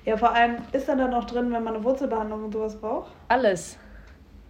[0.04, 3.10] Ja, vor allem ist dann da noch drin, wenn man eine Wurzelbehandlung und sowas braucht?
[3.28, 3.76] Alles.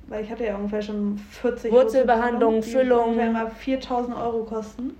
[0.06, 3.04] Weil ich hatte ja ungefähr schon 40 Wurzelbehandlung, Füllung.
[3.04, 4.96] Die ungefähr mal 4000 Euro kosten.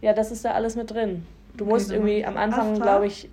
[0.00, 1.26] Ja, das ist da alles mit drin.
[1.56, 3.28] Du musst okay, irgendwie am Anfang, glaube ich,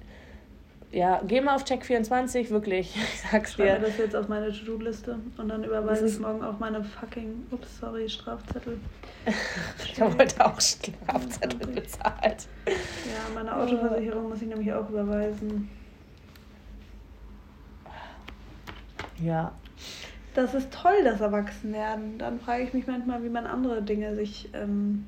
[0.91, 2.95] ja, geh mal auf Check24, wirklich.
[3.13, 3.75] Ich sag's dir.
[3.77, 7.79] Ich das jetzt auf meine To-Do-Liste und dann überweise ich morgen auch meine fucking, ups,
[7.79, 8.79] sorry, Strafzettel.
[9.85, 12.47] ich habe heute auch Strafzettel bezahlt.
[12.65, 15.69] Ja, meine Autoversicherung muss ich nämlich auch überweisen.
[19.23, 19.51] Ja.
[20.33, 22.17] Das ist toll, das Erwachsenwerden.
[22.17, 25.05] Dann frage ich mich manchmal, wie man andere Dinge sich ähm,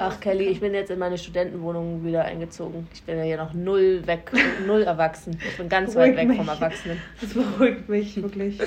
[0.00, 2.86] Ach Kelly, ich bin jetzt in meine Studentenwohnung wieder eingezogen.
[2.94, 4.30] Ich bin ja hier noch null weg,
[4.66, 5.38] null erwachsen.
[5.44, 6.36] Ich bin ganz weit weg mich.
[6.36, 7.00] vom Erwachsenen.
[7.20, 8.60] Das beruhigt mich wirklich.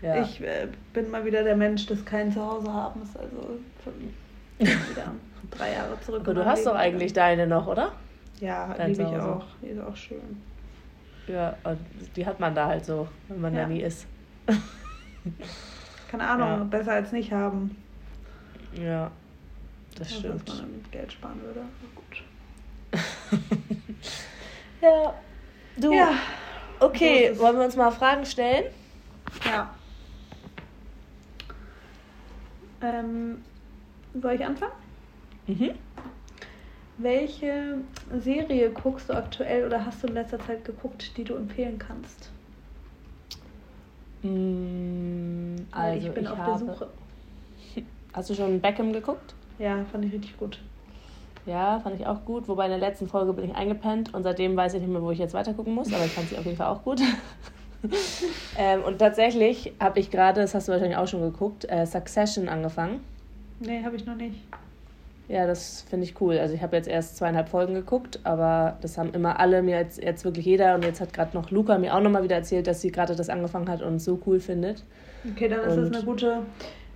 [0.00, 0.22] ja.
[0.22, 3.00] Ich äh, bin mal wieder der Mensch des kein Zuhause haben.
[3.14, 3.58] Also
[4.60, 5.12] wieder
[5.50, 6.20] drei Jahre zurück.
[6.22, 7.22] Aber du hast Leben doch eigentlich wieder.
[7.22, 7.92] deine noch, oder?
[8.40, 9.44] Ja, liebe ich auch.
[9.60, 10.20] Die ist auch schön.
[11.26, 11.56] Ja,
[12.16, 13.62] die hat man da halt so, wenn man ja.
[13.62, 14.06] da nie ist.
[16.10, 16.64] Keine Ahnung, ja.
[16.64, 17.76] besser als nicht haben.
[18.74, 19.10] Ja.
[19.96, 20.48] Das also, stimmt.
[20.48, 21.62] Dass man Geld sparen würde.
[21.94, 22.22] gut.
[24.82, 25.14] ja.
[25.76, 25.92] Du.
[25.92, 26.12] Ja.
[26.80, 28.64] Okay, so wollen wir uns mal Fragen stellen?
[29.44, 29.74] Ja.
[32.82, 33.42] Ähm,
[34.20, 34.72] soll ich anfangen?
[35.46, 35.70] Mhm.
[36.96, 37.78] Welche
[38.20, 42.30] Serie guckst du aktuell oder hast du in letzter Zeit geguckt, die du empfehlen kannst?
[44.22, 46.88] Mm, also ich bin ich auf der Suche.
[48.12, 49.34] Hast du schon Beckham geguckt?
[49.58, 50.60] Ja, fand ich richtig gut.
[51.46, 52.48] Ja, fand ich auch gut.
[52.48, 55.10] Wobei in der letzten Folge bin ich eingepennt und seitdem weiß ich nicht mehr, wo
[55.10, 57.00] ich jetzt weiter gucken muss, aber ich fand sie auf jeden Fall auch gut.
[58.58, 62.48] ähm, und tatsächlich habe ich gerade, das hast du wahrscheinlich auch schon geguckt, äh, Succession
[62.48, 63.00] angefangen.
[63.60, 64.36] Nee, habe ich noch nicht.
[65.26, 66.38] Ja, das finde ich cool.
[66.38, 70.02] Also ich habe jetzt erst zweieinhalb Folgen geguckt, aber das haben immer alle mir jetzt,
[70.02, 72.82] jetzt wirklich jeder und jetzt hat gerade noch Luca mir auch nochmal wieder erzählt, dass
[72.82, 74.84] sie gerade das angefangen hat und so cool findet.
[75.30, 76.42] Okay, dann ist und, das eine gute,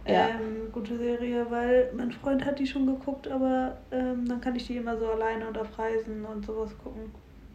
[0.07, 0.29] ja.
[0.29, 4.67] ähm, gute Serie, weil mein Freund hat die schon geguckt, aber ähm, dann kann ich
[4.67, 7.11] die immer so alleine und auf Reisen und sowas gucken.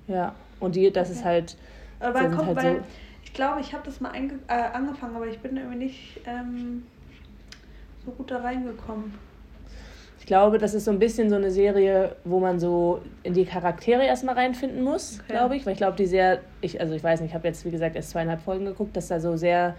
[0.07, 1.19] Ja, und die, das okay.
[1.19, 1.57] ist halt.
[1.99, 2.83] Aber kommt, halt weil so
[3.23, 6.83] ich glaube, ich habe das mal äh, angefangen, aber ich bin irgendwie nicht ähm,
[8.05, 9.13] so gut da reingekommen.
[10.23, 13.43] Ich glaube, das ist so ein bisschen so eine Serie, wo man so in die
[13.43, 15.33] Charaktere erstmal reinfinden muss, okay.
[15.33, 15.65] glaube ich.
[15.65, 17.97] Weil ich glaube, die sehr, ich, also ich weiß nicht, ich habe jetzt, wie gesagt,
[17.97, 19.75] erst zweieinhalb Folgen geguckt, dass da so sehr,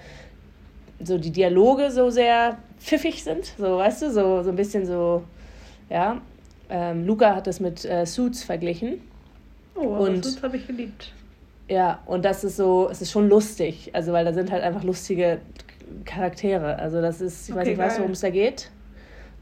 [1.02, 5.22] so die Dialoge so sehr pfiffig sind, so, weißt du, so, so ein bisschen so,
[5.88, 6.20] ja.
[6.68, 9.00] Ähm, Luca hat das mit äh, Suits verglichen.
[9.74, 11.14] Oh, aber und Suits habe ich geliebt.
[11.70, 14.84] Ja, und das ist so, es ist schon lustig, also weil da sind halt einfach
[14.84, 15.38] lustige
[16.04, 16.78] Charaktere.
[16.78, 18.70] Also das ist, ich okay, weiß nicht, weißt du, worum es da geht?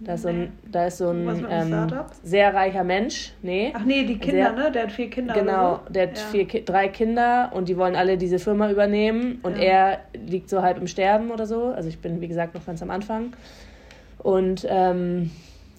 [0.04, 1.92] Da ist so ein, da ist so ein ähm,
[2.24, 3.34] sehr reicher Mensch.
[3.42, 3.72] Nee.
[3.74, 4.72] Ach nee, die Kinder, sehr, ne?
[4.72, 5.34] Der hat vier Kinder.
[5.34, 5.92] Genau, so.
[5.92, 6.24] der hat ja.
[6.44, 9.62] vier, drei Kinder und die wollen alle diese Firma übernehmen und ja.
[9.62, 11.66] er liegt so halb im Sterben oder so.
[11.66, 13.34] Also ich bin, wie gesagt, noch ganz am Anfang.
[14.18, 15.30] Und ähm,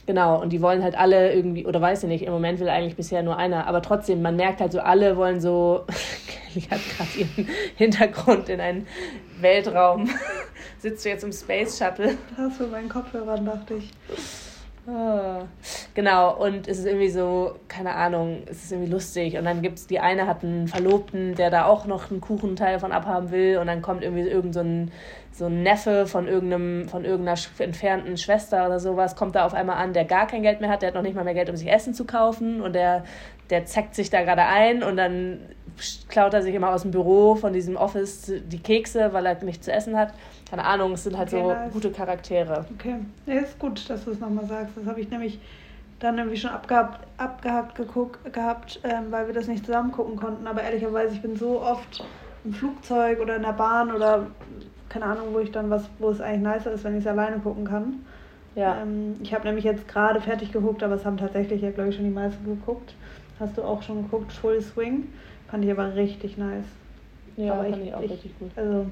[0.05, 2.95] genau, und die wollen halt alle irgendwie, oder weiß ich nicht, im Moment will eigentlich
[2.95, 5.85] bisher nur einer, aber trotzdem, man merkt halt so, alle wollen so,
[6.53, 8.87] Kelly hat gerade ihren Hintergrund in einen
[9.41, 10.09] Weltraum
[10.83, 12.17] sitzt du jetzt im Space Shuttle.
[12.37, 13.89] Hast du meinen Kopfhörer, dachte ich.
[14.85, 15.43] Oh.
[15.93, 19.37] Genau, und es ist irgendwie so, keine Ahnung, es ist irgendwie lustig.
[19.37, 22.79] Und dann gibt es, die eine hat einen Verlobten, der da auch noch einen Kuchenteil
[22.79, 23.59] von abhaben will.
[23.59, 24.91] Und dann kommt irgendwie irgend so ein,
[25.31, 29.77] so ein Neffe von, irgendeinem, von irgendeiner entfernten Schwester oder sowas, kommt da auf einmal
[29.77, 31.55] an, der gar kein Geld mehr hat, der hat noch nicht mal mehr Geld, um
[31.55, 32.59] sich Essen zu kaufen.
[32.59, 33.05] Und der,
[33.49, 35.39] der zackt sich da gerade ein und dann
[36.09, 39.65] klaut er sich immer aus dem Büro von diesem Office die Kekse, weil er nichts
[39.65, 40.13] zu essen hat
[40.53, 41.73] keine Ahnung, es sind halt okay, so nice.
[41.73, 42.63] gute Charaktere.
[42.75, 44.77] Okay, ja, ist gut, dass du es nochmal sagst.
[44.77, 45.39] Das habe ich nämlich
[45.99, 50.45] dann irgendwie schon abgehabt, abgehakt geguckt, gehabt, ähm, weil wir das nicht zusammen gucken konnten.
[50.45, 52.05] Aber ehrlicherweise, ich bin so oft
[52.45, 54.27] im Flugzeug oder in der Bahn oder
[54.89, 57.39] keine Ahnung, wo ich dann was, wo es eigentlich nicer ist, wenn ich es alleine
[57.39, 58.05] gucken kann.
[58.53, 58.79] Ja.
[58.79, 61.95] Ähm, ich habe nämlich jetzt gerade fertig geguckt, aber es haben tatsächlich ja, glaube ich,
[61.95, 62.93] schon die meisten geguckt.
[63.39, 65.07] Hast du auch schon geguckt, Full Swing.
[65.53, 66.65] Fand ich aber richtig nice.
[67.37, 68.49] Ja, aber fand ich, ich auch ich, richtig gut.
[68.55, 68.87] Also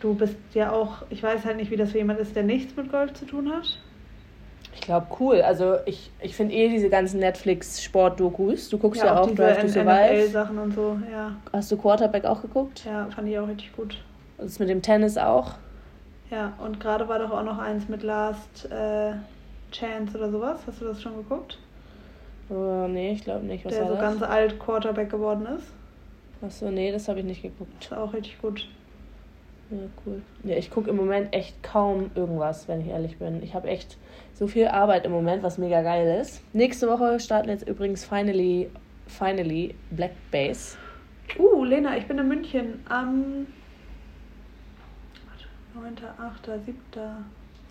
[0.00, 2.76] Du bist ja auch, ich weiß halt nicht, wie das für jemand ist, der nichts
[2.76, 3.78] mit Golf zu tun hat.
[4.72, 5.42] Ich glaube, cool.
[5.42, 8.68] Also ich, ich finde eh diese ganzen Netflix-Sport-Dokus.
[8.68, 10.28] Du guckst ja, ja auch, Drive to Survive.
[10.28, 11.32] sachen und so, ja.
[11.52, 12.84] Hast du Quarterback auch geguckt?
[12.84, 13.98] Ja, fand ich auch richtig gut.
[14.36, 15.54] Das mit dem Tennis auch?
[16.30, 19.14] Ja, und gerade war doch auch noch eins mit Last äh,
[19.72, 20.60] Chance oder sowas.
[20.64, 21.58] Hast du das schon geguckt?
[22.50, 23.64] Oh, nee, ich glaube nicht.
[23.64, 24.00] Was der so das?
[24.00, 25.66] ganz alt Quarterback geworden ist.
[26.40, 27.72] Achso, nee, das habe ich nicht geguckt.
[27.80, 28.68] Das war auch richtig gut.
[29.70, 30.22] Ja, cool.
[30.44, 33.42] Ja, ich gucke im Moment echt kaum irgendwas, wenn ich ehrlich bin.
[33.42, 33.98] Ich habe echt
[34.32, 36.42] so viel Arbeit im Moment, was mega geil ist.
[36.54, 38.70] Nächste Woche starten jetzt übrigens finally,
[39.06, 40.78] finally Black Base.
[41.38, 43.46] Uh, Lena, ich bin in München am
[45.74, 46.76] 9., 8., 7.,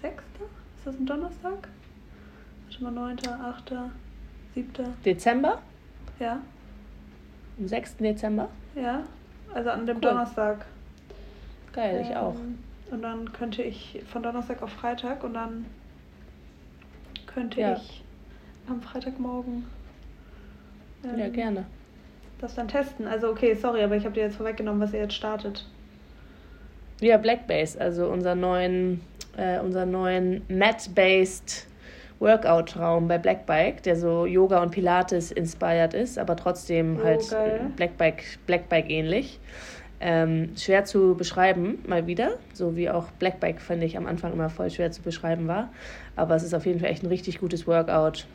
[0.01, 0.23] 6.
[0.77, 1.67] Ist das ein Donnerstag?
[2.69, 3.73] Warte mal, 9., 8.,
[4.57, 4.93] 7.
[5.05, 5.61] Dezember?
[6.19, 6.39] Ja.
[7.59, 7.97] Am 6.
[7.97, 8.49] Dezember?
[8.75, 9.03] Ja,
[9.53, 10.01] also an dem cool.
[10.01, 10.65] Donnerstag.
[11.73, 12.33] Geil, ich auch.
[12.33, 12.57] Ähm,
[12.89, 15.65] und dann könnte ich von Donnerstag auf Freitag und dann
[17.27, 17.73] könnte ja.
[17.73, 18.03] ich
[18.67, 19.65] am Freitagmorgen.
[21.03, 21.65] Ähm, ja, gerne.
[22.39, 23.07] Das dann testen.
[23.07, 25.67] Also, okay, sorry, aber ich habe dir jetzt vorweggenommen, was ihr jetzt startet.
[26.99, 29.01] Ja, Blackbase, also unser neuen,
[29.37, 31.66] äh, unser neuen Mat-based
[32.19, 38.39] Workout-Raum bei Blackbike, der so Yoga und Pilates inspired ist, aber trotzdem oh, halt Blackbike,
[38.45, 39.39] Blackbike ähnlich.
[39.99, 42.33] Ähm, schwer zu beschreiben, mal wieder.
[42.53, 45.69] So wie auch Blackbike, finde ich, am Anfang immer voll schwer zu beschreiben war.
[46.15, 48.27] Aber es ist auf jeden Fall echt ein richtig gutes Workout.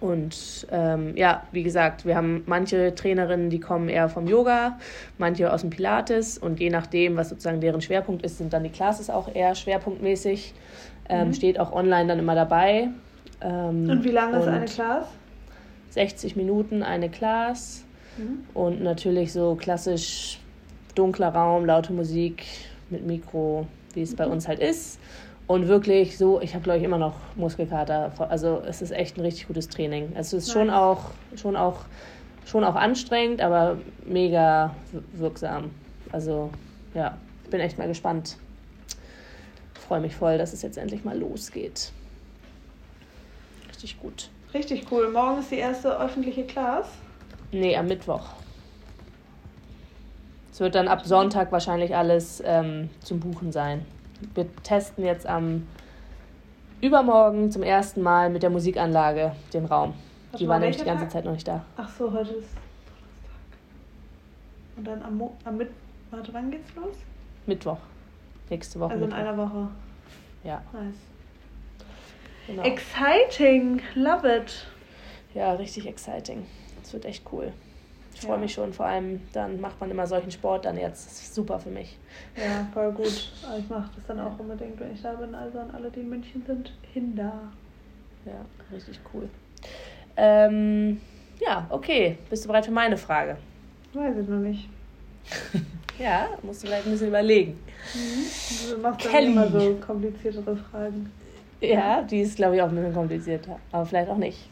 [0.00, 4.78] Und ähm, ja, wie gesagt, wir haben manche Trainerinnen, die kommen eher vom Yoga,
[5.18, 6.38] manche aus dem Pilates.
[6.38, 10.54] Und je nachdem, was sozusagen deren Schwerpunkt ist, sind dann die Classes auch eher schwerpunktmäßig.
[11.08, 11.34] Ähm, mhm.
[11.34, 12.88] Steht auch online dann immer dabei.
[13.40, 15.06] Ähm, und wie lange ist eine Class?
[15.90, 17.84] 60 Minuten eine Class.
[18.16, 18.44] Mhm.
[18.54, 20.40] Und natürlich so klassisch
[20.94, 22.44] dunkler Raum, laute Musik
[22.90, 24.32] mit Mikro, wie es bei mhm.
[24.32, 24.98] uns halt ist.
[25.46, 28.12] Und wirklich so, ich habe glaube ich immer noch Muskelkater.
[28.28, 30.12] Also es ist echt ein richtig gutes Training.
[30.14, 30.52] Es ist nice.
[30.52, 31.86] schon auch, schon auch,
[32.44, 34.74] schon auch anstrengend, aber mega
[35.14, 35.70] wirksam.
[36.12, 36.50] Also
[36.94, 38.36] ja, ich bin echt mal gespannt.
[39.88, 41.92] Freue mich voll, dass es jetzt endlich mal losgeht.
[43.70, 44.28] Richtig gut.
[44.52, 45.10] Richtig cool.
[45.10, 46.88] Morgen ist die erste öffentliche Class.
[47.52, 48.28] Nee, am Mittwoch.
[50.52, 53.86] Es wird dann ab Sonntag wahrscheinlich alles ähm, zum Buchen sein.
[54.34, 55.66] Wir testen jetzt am
[56.82, 59.94] übermorgen zum ersten Mal mit der Musikanlage den Raum.
[60.30, 61.12] Warte Die war nämlich die ganze Tag?
[61.12, 61.64] Zeit noch nicht da.
[61.78, 62.48] Ach so, heute ist
[62.86, 63.30] Donnerstag.
[64.76, 65.70] Und dann am, Mo am Mitt...
[66.10, 66.96] Warte, wann geht's los?
[67.46, 67.78] Mittwoch.
[68.50, 68.92] Nächste Woche.
[68.92, 69.24] Also in Mittwoch.
[69.26, 69.68] einer Woche.
[70.44, 70.94] Ja, Nice.
[72.46, 72.62] genau.
[72.62, 73.80] Exciting.
[73.94, 74.66] Love it.
[75.34, 76.46] Ja, richtig exciting.
[76.82, 77.52] Das wird echt cool.
[78.14, 78.38] Ich freue Ja.
[78.38, 78.72] mich schon.
[78.72, 81.06] Vor allem dann macht man immer solchen Sport dann jetzt.
[81.06, 81.96] Das ist super für mich.
[82.36, 83.06] Ja, voll gut.
[83.06, 85.34] Ich mache das dann auch unbedingt, wenn ich da bin.
[85.34, 87.32] Also an alle, die in München sind, hin da.
[88.24, 89.28] Ja, richtig cool.
[90.16, 91.00] Ähm,
[91.40, 92.18] ja, okay.
[92.30, 93.36] Bist du bereit für meine Frage?
[93.92, 94.68] Weiß ich noch nicht.
[95.98, 97.58] Ja, musst du vielleicht ein bisschen überlegen.
[98.70, 99.32] Du machst dann Kelly.
[99.32, 101.10] immer so kompliziertere Fragen.
[101.60, 103.58] Ja, die ist, glaube ich, auch ein bisschen komplizierter.
[103.72, 104.48] Aber vielleicht auch nicht.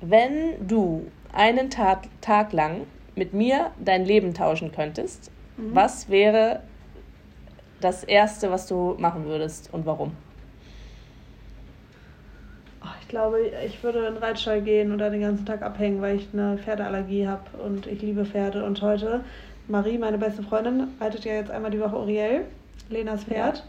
[0.00, 2.82] Wenn du einen Tag, Tag lang
[3.16, 5.74] mit mir dein Leben tauschen könntest, Mhm.
[5.74, 6.60] was wäre
[7.80, 10.12] das Erste, was du machen würdest und warum?
[13.02, 16.16] Ich glaube, ich würde in den Reitstall gehen und da den ganzen Tag abhängen, weil
[16.16, 18.64] ich eine Pferdeallergie habe und ich liebe Pferde.
[18.64, 19.24] Und heute,
[19.70, 22.42] Marie, meine beste Freundin, reitet ja jetzt einmal die Woche Oriel,
[22.88, 23.64] Lenas Pferd.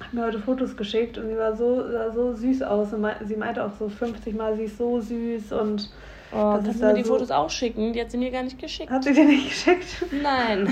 [0.00, 2.92] Hat mir heute Fotos geschickt und sie war so, sah so süß aus.
[2.92, 5.90] Und sie meinte auch so 50 Mal, sie ist so süß und
[6.30, 7.94] Oh, Das kannst du mir die so- Fotos auch schicken?
[7.94, 8.90] Die hat sie mir gar nicht geschickt.
[8.90, 10.04] hat sie dir nicht geschickt.
[10.22, 10.68] Nein.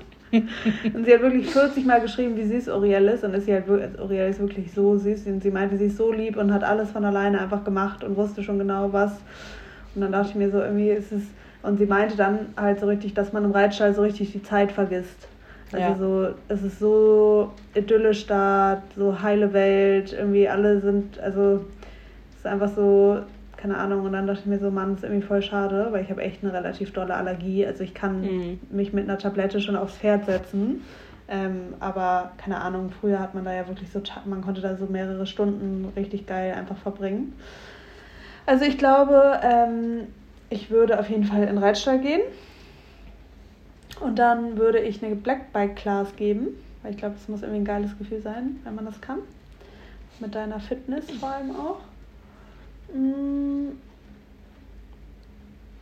[0.94, 3.22] Und sie hat wirklich 40 Mal geschrieben, wie süß Oriel ist.
[3.24, 5.26] Und ist sie halt, also Oriel ist wirklich so süß.
[5.26, 8.16] Und sie meinte, sie ist so lieb und hat alles von alleine einfach gemacht und
[8.16, 9.12] wusste schon genau was.
[9.94, 11.22] Und dann dachte ich mir so, irgendwie ist es.
[11.62, 14.72] Und sie meinte dann halt so richtig, dass man im Reitstall so richtig die Zeit
[14.72, 15.28] vergisst.
[15.72, 15.96] Also Ja.
[15.96, 21.64] so, es ist so idyllisch da, so heile Welt, irgendwie alle sind, also
[22.32, 23.18] es ist einfach so,
[23.56, 24.04] keine Ahnung.
[24.04, 26.42] Und dann dachte ich mir so, Mann, ist irgendwie voll schade, weil ich habe echt
[26.42, 27.66] eine relativ dolle Allergie.
[27.66, 28.60] Also ich kann Mhm.
[28.70, 30.82] mich mit einer Tablette schon aufs Pferd setzen.
[31.28, 34.86] Ähm, aber keine Ahnung, früher hat man da ja wirklich so, man konnte da so
[34.86, 37.34] mehrere Stunden richtig geil einfach verbringen.
[38.46, 40.08] Also ich glaube, ähm,
[40.50, 42.20] ich würde auf jeden Fall in den Reitstall gehen.
[44.00, 46.48] Und dann würde ich eine Black Bike Class geben,
[46.82, 49.18] weil ich glaube, es muss irgendwie ein geiles Gefühl sein, wenn man das kann.
[50.20, 51.80] Mit deiner Fitness vor allem auch.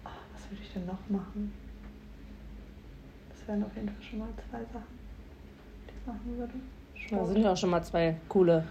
[0.05, 1.53] Ah, Was würde ich denn noch machen?
[3.31, 4.99] Das wären auf jeden Fall schon mal zwei Sachen,
[5.87, 6.53] die ich machen würde.
[7.11, 8.65] Da sind ja auch schon mal zwei coole.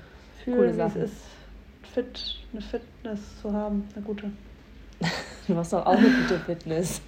[0.43, 1.01] Fühlen, coole wie es Sachen.
[1.01, 1.15] ist,
[1.93, 4.31] fit, eine Fitness zu haben, eine gute.
[5.47, 7.01] Du machst doch auch eine gute Fitness.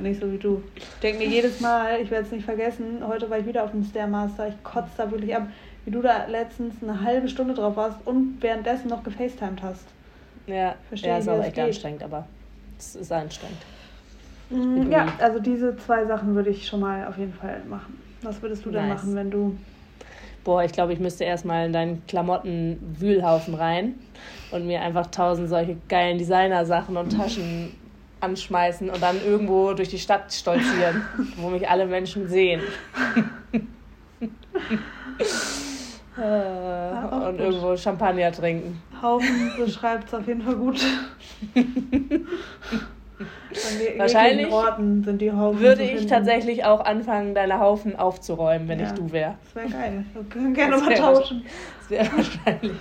[0.00, 0.62] Nicht so wie du.
[0.76, 3.72] Ich denke mir jedes Mal, ich werde es nicht vergessen, heute war ich wieder auf
[3.72, 5.48] dem Stairmaster, ich kotze da wirklich ab,
[5.84, 9.84] wie du da letztens eine halbe Stunde drauf warst und währenddessen noch gefacetimed hast.
[10.46, 11.64] Ja, Verstehe, ja ist das echt geht.
[11.64, 12.26] anstrengend, aber
[12.78, 13.58] es ist anstrengend.
[14.50, 18.00] Mm, Ja, also diese zwei Sachen würde ich schon mal auf jeden Fall machen.
[18.22, 18.98] Was würdest du denn Nice.
[19.02, 19.56] machen, wenn du.
[20.46, 23.96] Boah, ich glaube, ich müsste erstmal in deinen Klamotten-Wühlhaufen rein
[24.52, 27.72] und mir einfach tausend solche geilen Designer-Sachen und Taschen
[28.20, 31.02] anschmeißen und dann irgendwo durch die Stadt stolzieren,
[31.38, 32.60] wo mich alle Menschen sehen.
[36.18, 38.82] Äh, und irgendwo Champagner trinken.
[39.02, 40.80] Haufen beschreibt es auf jeden Fall gut.
[43.18, 45.60] An Wahrscheinlich Orten sind die Haufen.
[45.60, 48.86] Würde ich tatsächlich auch anfangen, deine Haufen aufzuräumen, wenn Ja.
[48.86, 49.34] ich du wäre.
[49.44, 50.04] Das wäre geil.
[50.12, 51.44] Wir können gerne mal tauschen.
[51.80, 52.72] Das wäre wahrscheinlich,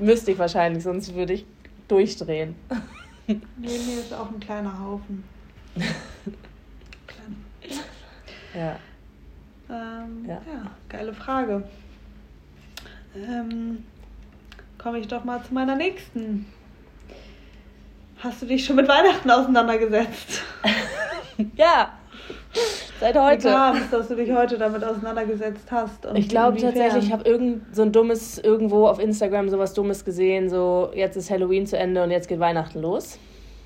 [0.00, 1.46] müsste ich wahrscheinlich, sonst würde ich
[1.88, 2.54] durchdrehen.
[3.26, 5.24] Neben mir ist auch ein kleiner Haufen.
[7.06, 7.36] Klein.
[8.54, 8.76] Ja.
[9.68, 10.34] Ähm, ja.
[10.34, 10.70] Ja.
[10.88, 11.64] geile Frage.
[13.16, 13.84] Ähm,
[14.78, 16.46] Komme ich doch mal zu meiner nächsten.
[18.22, 20.42] Hast du dich schon mit Weihnachten auseinandergesetzt?
[21.56, 21.92] Ja,
[23.00, 23.48] seit heute.
[23.48, 26.04] Es, dass du dich heute damit auseinandergesetzt hast?
[26.04, 30.04] und Ich glaube tatsächlich, ich habe irgend so ein dummes, irgendwo auf Instagram sowas Dummes
[30.04, 33.18] gesehen, so jetzt ist Halloween zu Ende und jetzt geht Weihnachten los.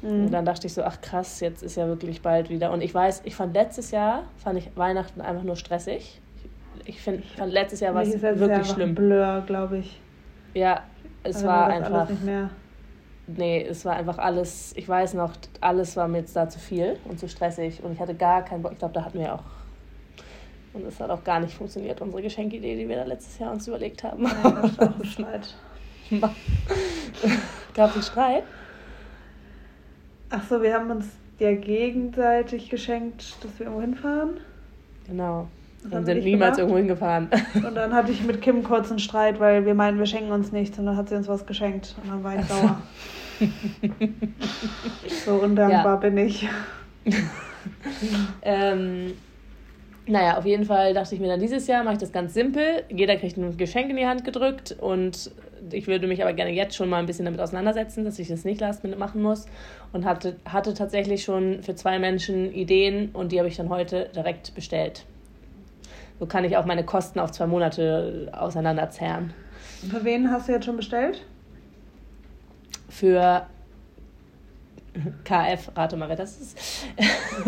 [0.02, 0.26] Mhm.
[0.26, 2.70] Und dann dachte ich so, ach krass, jetzt ist ja wirklich bald wieder.
[2.70, 6.20] Und ich weiß, ich fand letztes Jahr, fand ich Weihnachten einfach nur stressig.
[6.84, 8.94] Ich find, fand letztes Jahr war es wirklich einfach schlimm.
[8.94, 9.98] Blur, glaube ich.
[10.54, 10.84] Ja,
[11.24, 12.50] es Also war einfach, Alles nicht mehr.
[13.26, 16.98] Nee, es war einfach alles, ich weiß noch, alles war mir jetzt da zu viel
[17.04, 17.82] und zu stressig.
[17.82, 19.44] Und ich hatte gar keinen Bock, ich glaube, da hatten wir auch.
[20.72, 23.66] Und es hat auch gar nicht funktioniert, unsere Geschenkidee, die wir da letztes Jahr uns
[23.68, 24.24] überlegt haben.
[24.24, 25.54] Das war auch Bescheid.
[27.74, 28.44] Gab es Streit?
[30.30, 31.06] Ach so, wir haben uns
[31.38, 34.40] ja gegenseitig geschenkt, dass wir irgendwo hinfahren.
[35.06, 35.48] Genau.
[35.90, 36.58] Und sind niemals gemacht.
[36.58, 37.28] irgendwo hingefahren.
[37.54, 40.52] Und dann hatte ich mit Kim kurz einen Streit, weil wir meinen, wir schenken uns
[40.52, 42.82] nichts und dann hat sie uns was geschenkt und dann war ich sauer.
[45.24, 45.96] so undankbar ja.
[45.96, 46.48] bin ich.
[48.42, 49.12] ähm,
[50.06, 52.84] naja, auf jeden Fall dachte ich mir dann dieses Jahr mache ich das ganz simpel.
[52.90, 55.30] Jeder kriegt ein Geschenk in die Hand gedrückt und
[55.72, 58.44] ich würde mich aber gerne jetzt schon mal ein bisschen damit auseinandersetzen, dass ich das
[58.44, 59.46] nicht last minute machen muss.
[59.92, 64.10] Und hatte, hatte tatsächlich schon für zwei Menschen Ideen und die habe ich dann heute
[64.14, 65.06] direkt bestellt.
[66.18, 69.32] So kann ich auch meine Kosten auf zwei Monate auseinanderzerren.
[69.90, 71.24] Für wen hast du jetzt schon bestellt?
[72.88, 73.46] Für
[75.24, 76.58] KF, rate mal, wer das ist.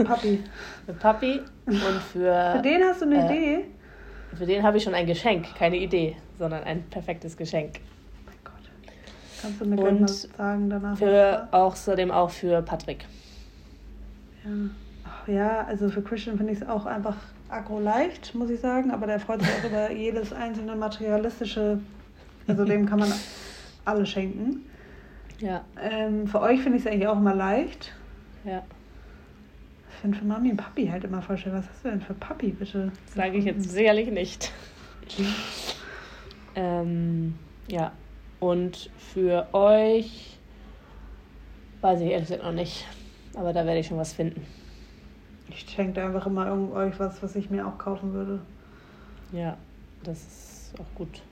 [0.04, 0.42] Papi.
[0.86, 1.78] für Papi und
[2.12, 2.52] für.
[2.56, 3.64] Für den hast du eine äh, Idee?
[4.34, 7.78] Für den habe ich schon ein Geschenk, keine Idee, sondern ein perfektes Geschenk.
[7.78, 8.92] Oh mein Gott.
[9.40, 10.98] Kannst du mir und mal sagen danach?
[10.98, 13.06] Für außerdem auch für Patrick.
[14.44, 14.50] Ja.
[15.04, 17.16] Ach, ja, also für Christian finde ich es auch einfach
[17.48, 21.80] aggro leicht, muss ich sagen, aber der freut sich auch über jedes einzelne materialistische,
[22.46, 23.12] also dem kann man
[23.84, 24.66] alles schenken.
[25.40, 25.64] Ja.
[25.80, 27.92] Ähm, für euch finde ich es eigentlich auch immer leicht.
[28.44, 28.62] Ja.
[29.90, 31.52] Ich finde für Mami und Papi halt immer voll schön.
[31.52, 32.92] Was hast du denn für Papi, bitte?
[33.14, 34.52] Sage ich jetzt sicherlich nicht.
[36.54, 37.34] ähm,
[37.68, 37.92] ja.
[38.40, 40.38] Und für euch
[41.80, 42.86] weiß ich ehrlich gesagt noch nicht.
[43.34, 44.44] Aber da werde ich schon was finden.
[45.56, 48.40] Ich schenke einfach immer euch was, was ich mir auch kaufen würde.
[49.32, 49.56] Ja,
[50.04, 51.22] das ist auch gut.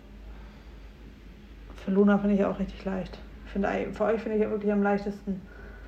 [1.85, 3.19] Für Luna finde ich auch richtig leicht.
[3.45, 5.43] Finde, für euch finde ich ja wirklich am leichtesten.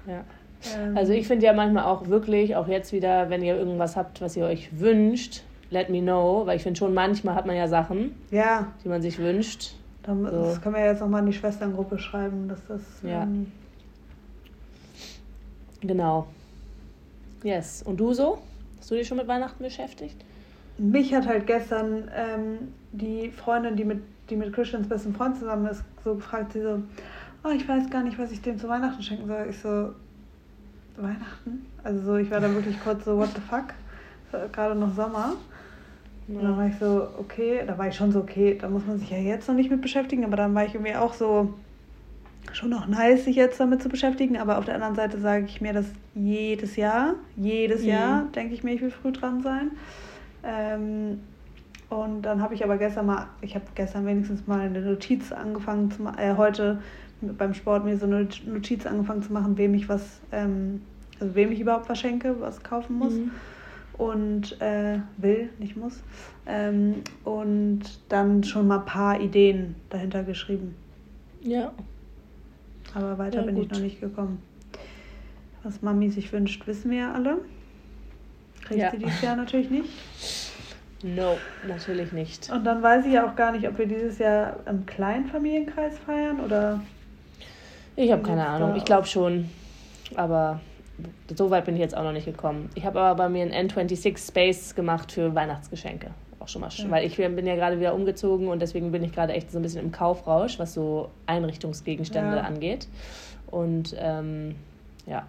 [0.06, 0.22] Ja.
[0.76, 4.20] Ähm, also ich finde ja manchmal auch wirklich, auch jetzt wieder, wenn ihr irgendwas habt,
[4.20, 7.68] was ihr euch wünscht, let me know, weil ich finde schon, manchmal hat man ja
[7.68, 8.70] Sachen, ja.
[8.84, 9.76] die man sich wünscht.
[10.02, 10.30] Dann, so.
[10.30, 12.82] Das können wir jetzt nochmal in die Schwesterngruppe schreiben, dass das...
[13.02, 13.22] Ja.
[13.22, 13.50] Ähm,
[15.80, 16.26] genau.
[17.42, 17.82] Yes.
[17.82, 18.38] Und du so?
[18.78, 20.24] Hast du dich schon mit Weihnachten beschäftigt?
[20.78, 22.58] Mich hat halt gestern ähm,
[22.92, 26.82] die Freundin, die mit, die mit Christians besten Freund zusammen ist, so gefragt, sie so,
[27.44, 29.46] oh, ich weiß gar nicht, was ich dem zu Weihnachten schenken soll.
[29.48, 29.92] Ich so,
[30.96, 31.66] Weihnachten?
[31.82, 33.74] Also so, ich war da wirklich kurz so, what the fuck?
[34.52, 35.34] Gerade noch Sommer.
[36.28, 38.98] Und dann war ich so, okay, da war ich schon so, okay, da muss man
[38.98, 41.54] sich ja jetzt noch nicht mit beschäftigen, aber dann war ich irgendwie auch so,
[42.52, 45.60] schon noch nice, sich jetzt damit zu beschäftigen, aber auf der anderen Seite sage ich
[45.60, 47.14] mir das jedes Jahr.
[47.36, 47.88] Jedes mhm.
[47.88, 49.72] Jahr denke ich mir, ich will früh dran sein.
[50.42, 51.20] Ähm,
[51.88, 55.90] und dann habe ich aber gestern mal, ich habe gestern wenigstens mal eine Notiz angefangen
[55.90, 56.80] zu machen, äh, heute
[57.20, 60.82] beim Sport mir so eine Notiz angefangen zu machen, wem ich was, ähm,
[61.20, 63.14] also wem ich überhaupt was schenke, was kaufen muss.
[63.14, 63.30] Mhm.
[63.98, 66.02] Und äh, will, nicht muss.
[66.46, 67.80] Ähm, und
[68.10, 70.74] dann schon mal ein paar Ideen dahinter geschrieben.
[71.40, 71.72] Ja.
[72.96, 74.42] Aber weiter ja, bin ich noch nicht gekommen.
[75.62, 77.38] Was Mami sich wünscht, wissen wir ja alle.
[78.64, 78.90] Kriegt ja.
[78.90, 79.90] sie dieses Jahr natürlich nicht.
[81.02, 81.36] No,
[81.68, 82.50] natürlich nicht.
[82.50, 85.98] Und dann weiß ich ja auch gar nicht, ob wir dieses Jahr im kleinen Familienkreis
[85.98, 86.80] feiern oder.
[87.96, 88.74] Ich habe keine Ahnung.
[88.76, 89.50] Ich glaube schon.
[90.14, 90.60] Aber
[91.36, 92.70] so weit bin ich jetzt auch noch nicht gekommen.
[92.74, 96.12] Ich habe aber bei mir ein N26 Space gemacht für Weihnachtsgeschenke
[96.46, 96.92] auch schon mal schön, ja.
[96.92, 99.62] weil ich bin ja gerade wieder umgezogen und deswegen bin ich gerade echt so ein
[99.62, 102.42] bisschen im Kaufrausch, was so Einrichtungsgegenstände ja.
[102.42, 102.86] angeht.
[103.50, 104.54] Und ähm,
[105.06, 105.26] ja.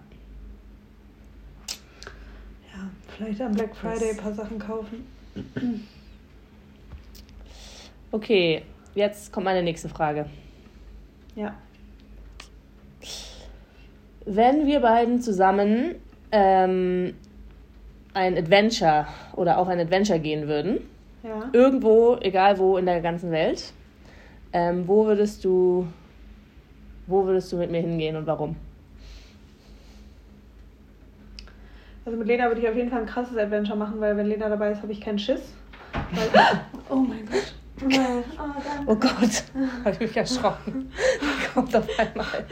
[2.72, 5.04] Ja, vielleicht am Black Friday ein paar Sachen kaufen.
[8.10, 8.62] Okay,
[8.94, 10.26] jetzt kommt meine nächste Frage.
[11.34, 11.54] Ja.
[14.24, 15.96] Wenn wir beiden zusammen
[16.32, 17.14] ähm,
[18.14, 19.06] ein Adventure
[19.36, 20.80] oder auf ein Adventure gehen würden,
[21.22, 21.50] ja.
[21.52, 23.72] Irgendwo, egal wo in der ganzen Welt.
[24.52, 25.86] Ähm, wo würdest du,
[27.06, 28.56] wo würdest du mit mir hingehen und warum?
[32.04, 34.48] Also mit Lena würde ich auf jeden Fall ein krasses Adventure machen, weil wenn Lena
[34.48, 35.52] dabei ist, habe ich keinen Schiss.
[35.92, 37.54] Weil, oh mein Gott.
[37.80, 38.22] Oh,
[38.86, 39.44] oh Gott,
[39.84, 40.90] habe ich mich erschrocken.
[41.20, 42.46] Da kommt auf einmal,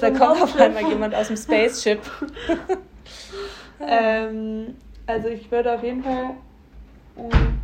[0.00, 2.00] da kommt auf einmal jemand aus dem Spaceship.
[3.80, 4.74] ähm,
[5.06, 6.34] also ich würde auf jeden Fall
[7.16, 7.56] ähm,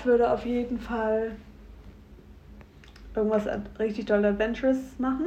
[0.00, 1.32] ich würde auf jeden Fall
[3.14, 3.46] irgendwas
[3.78, 5.26] richtig doll Adventurous machen,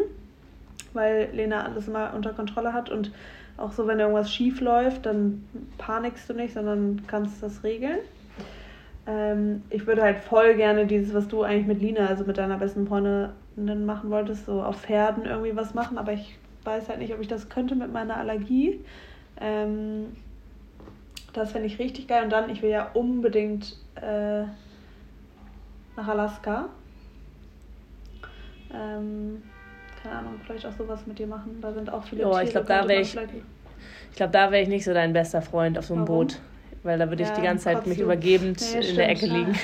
[0.94, 3.12] weil Lena alles immer unter Kontrolle hat und
[3.56, 5.48] auch so, wenn irgendwas schief läuft, dann
[5.78, 8.00] panikst du nicht, sondern kannst das regeln.
[9.06, 12.58] Ähm, ich würde halt voll gerne dieses, was du eigentlich mit Lina, also mit deiner
[12.58, 17.14] besten Freundin machen wolltest, so auf Pferden irgendwie was machen, aber ich weiß halt nicht,
[17.14, 18.80] ob ich das könnte mit meiner Allergie.
[19.40, 20.16] Ähm,
[21.34, 22.24] das fände ich richtig geil.
[22.24, 24.46] Und dann, ich will ja unbedingt äh,
[25.96, 26.70] nach Alaska.
[28.74, 29.44] Ähm,
[30.02, 31.60] keine Ahnung, vielleicht auch sowas mit dir machen.
[31.62, 32.44] Da sind auch viele oh, Tiere.
[32.44, 35.78] Ich glaube, da wäre ich, ich, glaub, da wär ich nicht so dein bester Freund
[35.78, 36.28] auf so einem Warum?
[36.28, 36.40] Boot.
[36.84, 39.26] weil da würde ja, ich die ganze Zeit mich übergebend nee, in stimmt, der Ecke
[39.28, 39.54] liegen.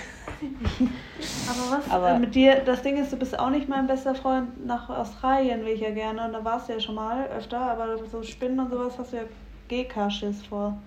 [1.50, 4.16] Aber was Aber äh, mit dir, das Ding ist, du bist auch nicht mein bester
[4.16, 6.26] Freund nach Australien, will ich ja gerne.
[6.26, 9.18] Und da warst du ja schon mal öfter, aber so Spinnen und sowas hast du
[9.18, 9.24] ja
[9.68, 10.78] GK-Schiss vor.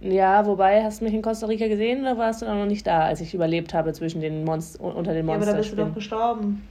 [0.00, 2.86] Ja, wobei, hast du mich in Costa Rica gesehen oder warst du dann noch nicht
[2.86, 5.26] da, als ich überlebt habe zwischen den Monst unter den Monstern?
[5.26, 6.62] Ja, aber da bist du doch gestorben.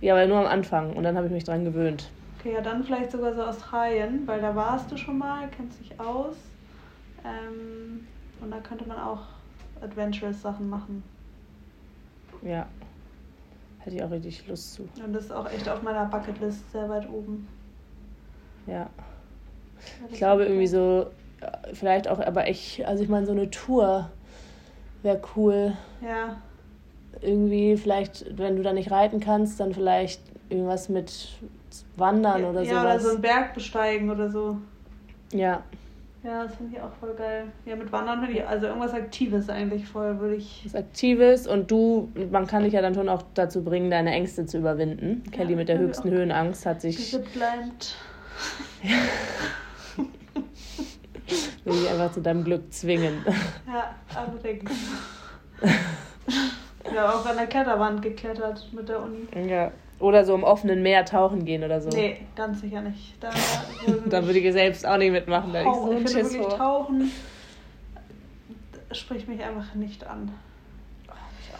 [0.00, 2.10] Ja, aber nur am Anfang und dann habe ich mich dran gewöhnt.
[2.40, 5.98] Okay, ja, dann vielleicht sogar so Australien, weil da warst du schon mal, kennst dich
[6.00, 6.34] aus.
[7.24, 8.04] Ähm,
[8.40, 9.20] und da könnte man auch
[9.80, 11.04] adventurous Sachen machen.
[12.42, 12.66] Ja.
[13.78, 14.88] Hätte ich auch richtig Lust zu.
[15.04, 17.46] Und das ist auch echt auf meiner Bucketlist sehr weit oben.
[18.66, 18.90] Ja.
[20.10, 21.06] Ich glaube irgendwie so,
[21.72, 24.10] vielleicht auch, aber ich, also ich meine, so eine Tour
[25.02, 25.72] wäre cool.
[26.00, 26.36] Ja.
[27.20, 31.12] Irgendwie, vielleicht, wenn du da nicht reiten kannst, dann vielleicht irgendwas mit
[31.96, 32.70] Wandern ja, oder so.
[32.70, 34.56] Ja, oder so einen Berg besteigen oder so.
[35.32, 35.62] Ja.
[36.24, 37.46] Ja, das finde ich auch voll geil.
[37.66, 40.62] Ja, mit Wandern finde ich, also irgendwas Aktives eigentlich voll, würde ich.
[40.66, 44.46] Was Aktives und du, man kann dich ja dann schon auch dazu bringen, deine Ängste
[44.46, 45.24] zu überwinden.
[45.26, 47.10] Ja, Kelly mit der höchsten Höhenangst hat sich.
[47.32, 47.96] bleibt.
[48.82, 48.96] Ja.
[51.64, 53.24] Will ich einfach zu deinem Glück zwingen.
[53.66, 54.70] Ja, allerdings.
[56.94, 59.26] ja, auch an der Kletterwand geklettert mit der Uni.
[59.48, 59.70] Ja.
[60.00, 61.88] Oder so im offenen Meer tauchen gehen oder so.
[61.90, 63.14] Nee, ganz sicher nicht.
[63.20, 63.30] Da,
[64.06, 65.52] da würde ich selbst auch nicht mitmachen.
[65.52, 66.58] Da ich so ich finde wirklich vor.
[66.58, 67.12] tauchen
[68.94, 70.30] spricht mich einfach nicht an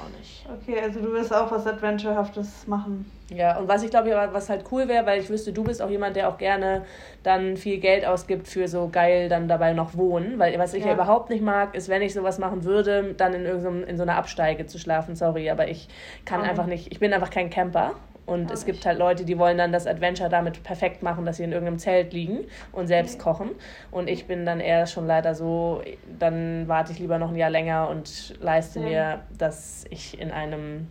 [0.03, 0.47] auch nicht.
[0.49, 3.11] Okay, also du wirst auch was Adventurehaftes machen.
[3.35, 5.89] Ja, und was ich glaube, was halt cool wäre, weil ich wüsste, du bist auch
[5.89, 6.85] jemand, der auch gerne
[7.23, 10.39] dann viel Geld ausgibt für so geil dann dabei noch wohnen.
[10.39, 13.33] Weil was ich ja, ja überhaupt nicht mag, ist, wenn ich sowas machen würde, dann
[13.35, 15.17] in, irgendeinem, in so einer Absteige zu schlafen.
[15.17, 15.89] Sorry, aber ich
[16.25, 16.45] kann oh.
[16.45, 17.93] einfach nicht, ich bin einfach kein Camper.
[18.25, 21.39] Und Auch es gibt halt Leute, die wollen dann das Adventure damit perfekt machen, dass
[21.39, 23.25] sie in irgendeinem Zelt liegen und selbst okay.
[23.25, 23.51] kochen.
[23.91, 25.83] Und ich bin dann eher schon leider so,
[26.19, 28.87] dann warte ich lieber noch ein Jahr länger und leiste ja.
[28.87, 30.89] mir, dass ich in einem,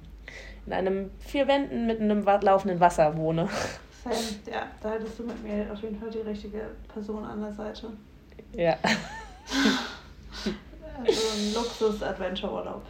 [0.65, 3.47] in einem vier Wänden mit einem laufenden Wasser wohne.
[4.03, 4.13] Sam,
[4.51, 7.87] ja, da hättest du mit mir auf jeden Fall die richtige Person an der Seite.
[8.53, 8.75] Ja.
[10.99, 12.81] also ein Luxus-Adventure-Urlaub.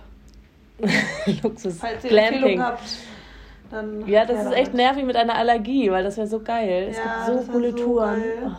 [1.43, 1.77] Luxus.
[1.79, 2.41] Falls ihr Glamping.
[2.41, 2.81] Empfehlung habt,
[3.71, 6.87] dann ja, das ist echt nervig mit einer Allergie, weil das wäre so geil.
[6.89, 8.21] Es ja, gibt so coole so Touren.
[8.45, 8.49] Oh.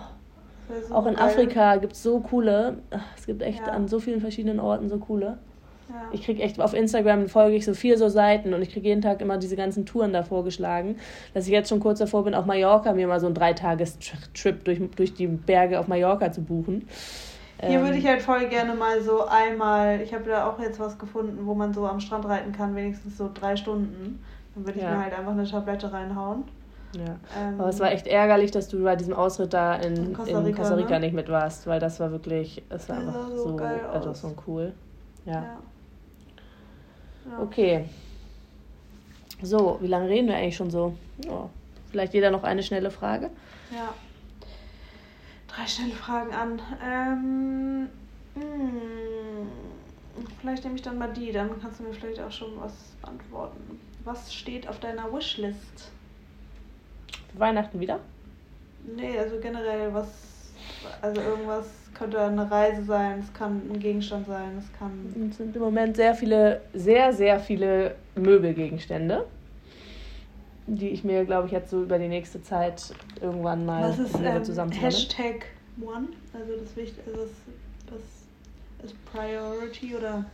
[0.88, 1.24] So auch in geil.
[1.24, 2.78] Afrika gibt es so coole.
[3.16, 3.72] Es gibt echt ja.
[3.72, 5.38] an so vielen verschiedenen Orten so coole.
[5.88, 5.94] Ja.
[6.12, 9.02] Ich kriege echt auf Instagram folge ich so vier so Seiten und ich kriege jeden
[9.02, 10.96] Tag immer diese ganzen Touren da vorgeschlagen,
[11.34, 14.80] dass ich jetzt schon kurz davor bin, auf Mallorca mir mal so einen Dreitagestrip durch,
[14.96, 16.88] durch die Berge auf Mallorca zu buchen.
[17.64, 18.10] Hier würde ich ähm.
[18.10, 21.72] halt voll gerne mal so einmal, ich habe da auch jetzt was gefunden, wo man
[21.72, 24.20] so am Strand reiten kann, wenigstens so drei Stunden.
[24.54, 24.90] Dann würde ich ja.
[24.90, 26.44] mir halt einfach eine Tablette reinhauen.
[26.96, 27.16] Ja.
[27.38, 30.38] Ähm, Aber es war echt ärgerlich, dass du bei diesem Ausritt da in, in Costa
[30.38, 31.00] Rica, in Costa Rica ne?
[31.00, 34.72] nicht mit warst, weil das war wirklich, es war einfach so, so etwas von cool.
[35.24, 35.32] Ja.
[35.32, 35.42] ja.
[37.30, 37.38] ja.
[37.40, 37.88] Okay.
[39.42, 40.94] So, wie lange reden wir eigentlich schon so?
[41.28, 41.48] Oh,
[41.90, 43.30] vielleicht jeder noch eine schnelle Frage?
[43.70, 43.94] Ja.
[45.48, 46.60] Drei schnelle Fragen an.
[46.84, 47.88] Ähm,
[48.34, 52.60] mh, hm, vielleicht nehme ich dann mal die, dann kannst du mir vielleicht auch schon
[52.60, 52.72] was
[53.02, 53.80] antworten.
[54.04, 55.90] Was steht auf deiner Wishlist?
[57.34, 58.00] Weihnachten wieder?
[58.96, 60.52] Nee, also generell was,
[61.00, 65.30] also irgendwas könnte eine Reise sein, es kann ein Gegenstand sein, es kann.
[65.30, 69.24] Es sind im Moment sehr viele, sehr, sehr viele Möbelgegenstände,
[70.66, 74.16] die ich mir, glaube ich, jetzt so über die nächste Zeit irgendwann mal was ist,
[74.20, 75.46] ähm, zusammen Hashtag
[75.80, 77.22] One, also das Wichtigste, also
[77.86, 78.00] das,
[78.80, 80.24] das ist Priority oder?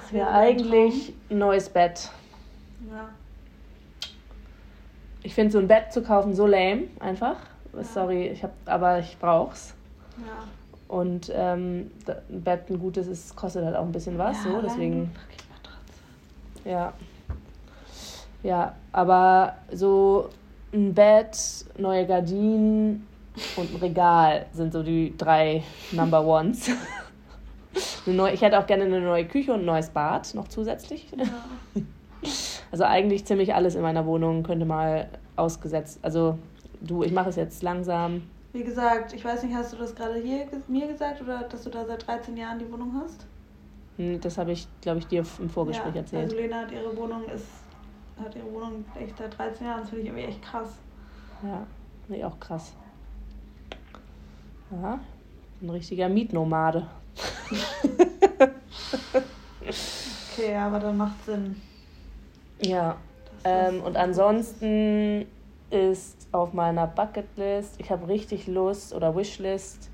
[0.00, 2.10] Das wäre eigentlich ein neues Bett.
[2.92, 3.08] Ja.
[5.22, 7.36] Ich finde so ein Bett zu kaufen so lame, einfach.
[7.72, 7.84] Ja.
[7.84, 9.74] Sorry, ich hab, aber ich brauch's.
[10.18, 10.44] Ja.
[10.94, 14.60] Und ähm, ein Bett, ein gutes, ist, kostet halt auch ein bisschen was, ja, so,
[14.60, 15.10] deswegen.
[16.64, 16.92] Ja.
[18.42, 20.28] Ja, aber so
[20.72, 21.36] ein Bett,
[21.78, 23.06] neue Gardinen
[23.56, 25.62] und ein Regal sind so die drei
[25.92, 26.68] Number Ones.
[28.34, 31.06] ich hätte auch gerne eine neue Küche und ein neues Bad noch zusätzlich.
[31.16, 31.82] Ja.
[32.72, 35.98] Also eigentlich ziemlich alles in meiner Wohnung könnte mal ausgesetzt.
[36.00, 36.38] Also
[36.80, 38.22] du, ich mache es jetzt langsam.
[38.54, 41.70] Wie gesagt, ich weiß nicht, hast du das gerade hier mir gesagt oder dass du
[41.70, 43.26] da seit 13 Jahren die Wohnung hast?
[43.98, 46.24] Hm, das habe ich, glaube ich, dir im Vorgespräch ja, erzählt.
[46.24, 47.46] Also Lena hat ihre Wohnung ist,
[48.18, 49.80] hat ihre Wohnung echt seit 13 Jahren.
[49.80, 50.70] Das finde ich irgendwie echt krass.
[51.42, 51.66] Ja,
[52.06, 52.72] finde ich auch krass.
[54.70, 54.98] Ja,
[55.60, 56.86] ein richtiger Mietnomade.
[60.32, 61.60] okay, aber dann macht Sinn.
[62.62, 62.96] Ja.
[63.44, 65.26] Ähm, und ansonsten
[65.70, 69.90] ist auf meiner Bucketlist, ich habe richtig Lust oder Wishlist.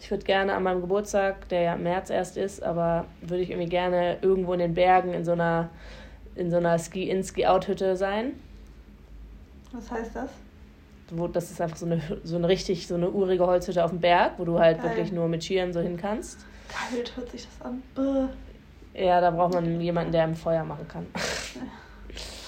[0.00, 3.50] Ich würde gerne an meinem Geburtstag, der ja im März erst ist, aber würde ich
[3.50, 5.68] irgendwie gerne irgendwo in den Bergen in so einer,
[6.34, 8.32] in so einer Ski-In, Ski-Out-Hütte sein.
[9.72, 10.30] Was heißt das?
[11.10, 14.00] Wo, das ist einfach so eine, so eine richtig, so eine urige Holzhütte auf dem
[14.00, 14.90] Berg, wo du halt Geil.
[14.90, 16.44] wirklich nur mit Skiern so hin kannst.
[16.68, 17.82] Kalt hört sich das an.
[17.94, 18.28] Bäh.
[18.94, 21.06] Ja, da braucht man jemanden, der im Feuer machen kann.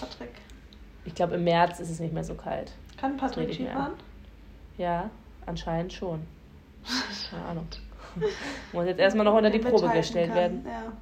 [0.00, 0.32] Patrick.
[1.04, 2.72] Ich glaube, im März ist es nicht mehr so kalt.
[2.96, 3.92] Kann Patrick Skifahren?
[4.78, 5.10] Ja,
[5.46, 6.22] anscheinend schon.
[7.30, 7.66] Keine Ahnung.
[8.72, 10.36] Muss jetzt erstmal noch unter die Probe gestellt kann.
[10.36, 10.66] werden.
[10.66, 10.92] Ja.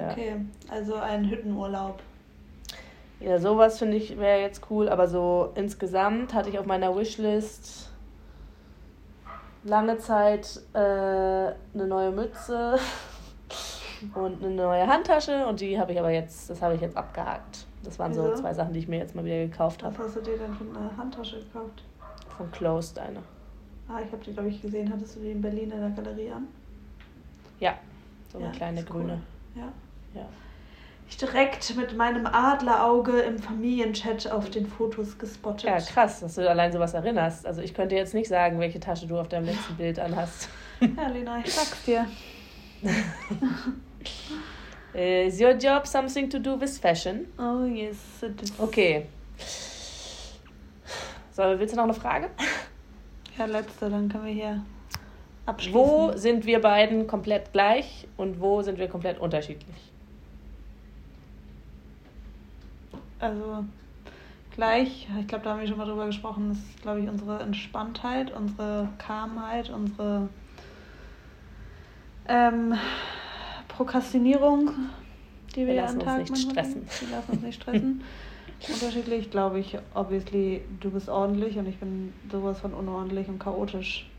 [0.00, 0.36] Ja, Okay,
[0.70, 2.00] also ein Hüttenurlaub.
[3.20, 7.90] ja sowas finde ich wäre jetzt cool, aber so insgesamt hatte ich auf meiner Wishlist
[9.64, 11.54] lange Zeit äh, eine
[11.86, 12.78] neue Mütze
[14.14, 17.66] und eine neue Handtasche und die habe ich aber jetzt, das habe ich jetzt abgehakt.
[17.84, 18.34] Das waren so Wieso?
[18.42, 20.04] zwei Sachen, die ich mir jetzt mal wieder gekauft Was habe.
[20.04, 21.82] hast du dir denn für eine Handtasche gekauft?
[22.36, 23.20] Von Closed eine.
[23.88, 24.92] Ah, ich habe die, glaube ich, gesehen.
[24.92, 26.46] Hattest du die in Berlin in der Galerie an?
[27.60, 27.74] Ja,
[28.30, 29.00] so eine Ja, kleine ist cool.
[29.02, 29.22] grüne.
[29.54, 29.72] Ja.
[30.14, 30.26] Ja.
[31.08, 35.64] Ich direkt mit meinem Adlerauge im Familienchat auf den Fotos gespottet.
[35.64, 37.46] Ja, krass, dass du allein sowas erinnerst.
[37.46, 40.50] Also ich könnte jetzt nicht sagen, welche Tasche du auf deinem letzten Bild anhast.
[40.80, 42.06] Ja, Lena, ich sag's dir.
[44.94, 47.26] Is your job something to do with fashion?
[47.38, 48.52] Oh yes, it is.
[48.58, 49.06] Okay.
[51.30, 52.30] So, willst du noch eine Frage?
[53.38, 54.64] Ja, letzte, dann können wir hier
[55.46, 55.78] abschließen.
[55.78, 59.76] Wo sind wir beiden komplett gleich und wo sind wir komplett unterschiedlich?
[63.20, 63.64] Also
[64.50, 67.40] gleich, ich glaube, da haben wir schon mal drüber gesprochen, das ist, glaube ich, unsere
[67.40, 70.28] Entspanntheit, unsere Calmheit, unsere
[72.28, 72.74] ähm,
[73.78, 74.70] Prokrastinierung,
[75.54, 76.74] die wir, Wir ja lassen am uns Tag nicht stressen.
[76.74, 76.88] haben.
[77.00, 78.04] Wir lassen uns nicht stressen.
[78.74, 84.10] Unterschiedlich, glaube ich, obviously, du bist ordentlich und ich bin sowas von unordentlich und chaotisch.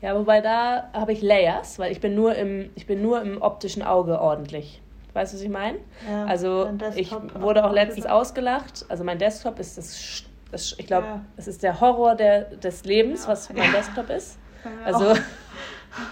[0.00, 3.42] Ja, wobei da habe ich Layers, weil ich bin nur im, ich bin nur im
[3.42, 4.80] optischen Auge ordentlich.
[5.14, 5.78] Weißt du, was ich meine?
[6.08, 7.10] Ja, Also ich
[7.40, 8.86] wurde auch letztens ausgelacht.
[8.88, 10.22] Also mein Desktop ist das,
[10.52, 11.20] das ich glaube, Ja.
[11.36, 13.30] es ist der Horror der, des Lebens, Ja.
[13.32, 13.72] was mein.
[13.72, 14.38] Desktop ist.
[14.84, 15.16] Also.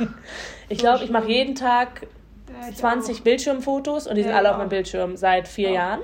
[0.69, 2.07] ich glaube, ich mache jeden Tag
[2.49, 3.25] Ja, ich 20 auch.
[3.25, 4.71] Bildschirmfotos und die sind Ja, alle auf meinem auch.
[4.71, 5.75] Bildschirm seit vier Auch.
[5.75, 6.01] Jahren.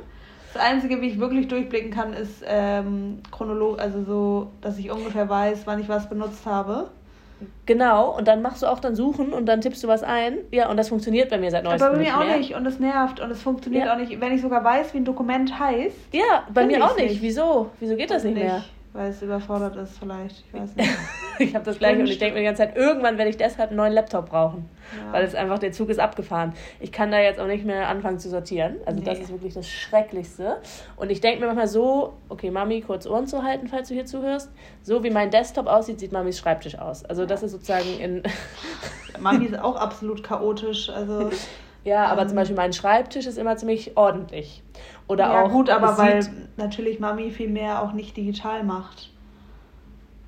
[0.54, 5.28] Das Einzige, wie ich wirklich durchblicken kann, ist ähm, chronolog, also so, dass ich ungefähr
[5.28, 6.90] weiß, wann ich was benutzt habe.
[7.66, 10.38] Genau, und dann machst du auch dann Suchen und dann tippst du was ein.
[10.52, 12.36] Ja, und das funktioniert bei mir seit neuestem Aber bei mir auch mehr.
[12.36, 13.94] nicht und es nervt und es funktioniert Ja.
[13.94, 14.20] auch nicht.
[14.20, 17.08] Wenn ich sogar weiß, wie ein Dokument heißt, Ja, bei mir auch nicht.
[17.12, 17.22] nicht.
[17.22, 17.70] Wieso?
[17.80, 18.62] Wieso geht das nicht mehr?
[18.94, 20.44] Weil es überfordert ist vielleicht.
[20.46, 20.90] Ich weiß nicht.
[21.38, 23.70] Ich habe das gleiche und ich denke mir die ganze Zeit, irgendwann werde ich deshalb
[23.70, 24.68] einen neuen Laptop brauchen.
[24.94, 25.14] Ja.
[25.14, 26.52] Weil es einfach, der Zug ist abgefahren.
[26.78, 28.76] Ich kann da jetzt auch nicht mehr anfangen zu sortieren.
[28.84, 29.24] Also das Nee.
[29.24, 30.58] ist wirklich das Schrecklichste.
[30.96, 34.04] Und ich denke mir manchmal so, okay, Mami, kurz Ohren zu halten, falls du hier
[34.06, 34.52] zuhörst.
[34.82, 37.04] So wie mein Desktop aussieht, sieht Mamis Schreibtisch aus.
[37.06, 38.22] Also das ist sozusagen in...
[39.18, 40.90] Mami ist auch absolut chaotisch.
[40.90, 41.30] Also
[41.84, 42.28] ja, aber Ähm.
[42.28, 44.62] zum Beispiel mein Schreibtisch ist immer ziemlich ordentlich.
[45.12, 45.50] Oder ja auch...
[45.50, 49.10] gut, aber weil natürlich Mami viel mehr auch nicht digital macht.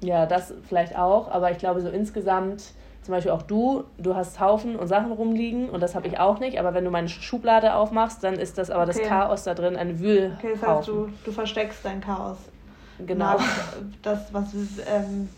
[0.02, 2.72] Ja, das vielleicht auch, aber ich glaube so insgesamt,
[3.02, 6.40] zum Beispiel auch du, du hast Haufen und Sachen rumliegen und das habe ich auch
[6.40, 9.08] nicht, aber wenn du meine Schublade aufmachst, dann ist das aber das Okay.
[9.08, 10.36] Chaos da drin, ein Wühlhaufen.
[10.38, 12.36] Okay, das heißt, du, du versteckst dein Chaos.
[13.06, 13.36] Genau.
[14.02, 14.52] Das, was,
[14.86, 15.28] ähm,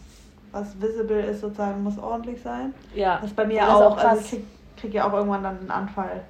[0.52, 2.74] was visible ist, sozusagen, muss ordentlich sein.
[2.94, 3.96] Ja, Das ist bei mir das ist auch.
[3.96, 4.04] krass.
[4.06, 4.44] Also ich krieg,
[4.76, 6.22] krieg ja auch irgendwann dann einen Anfall.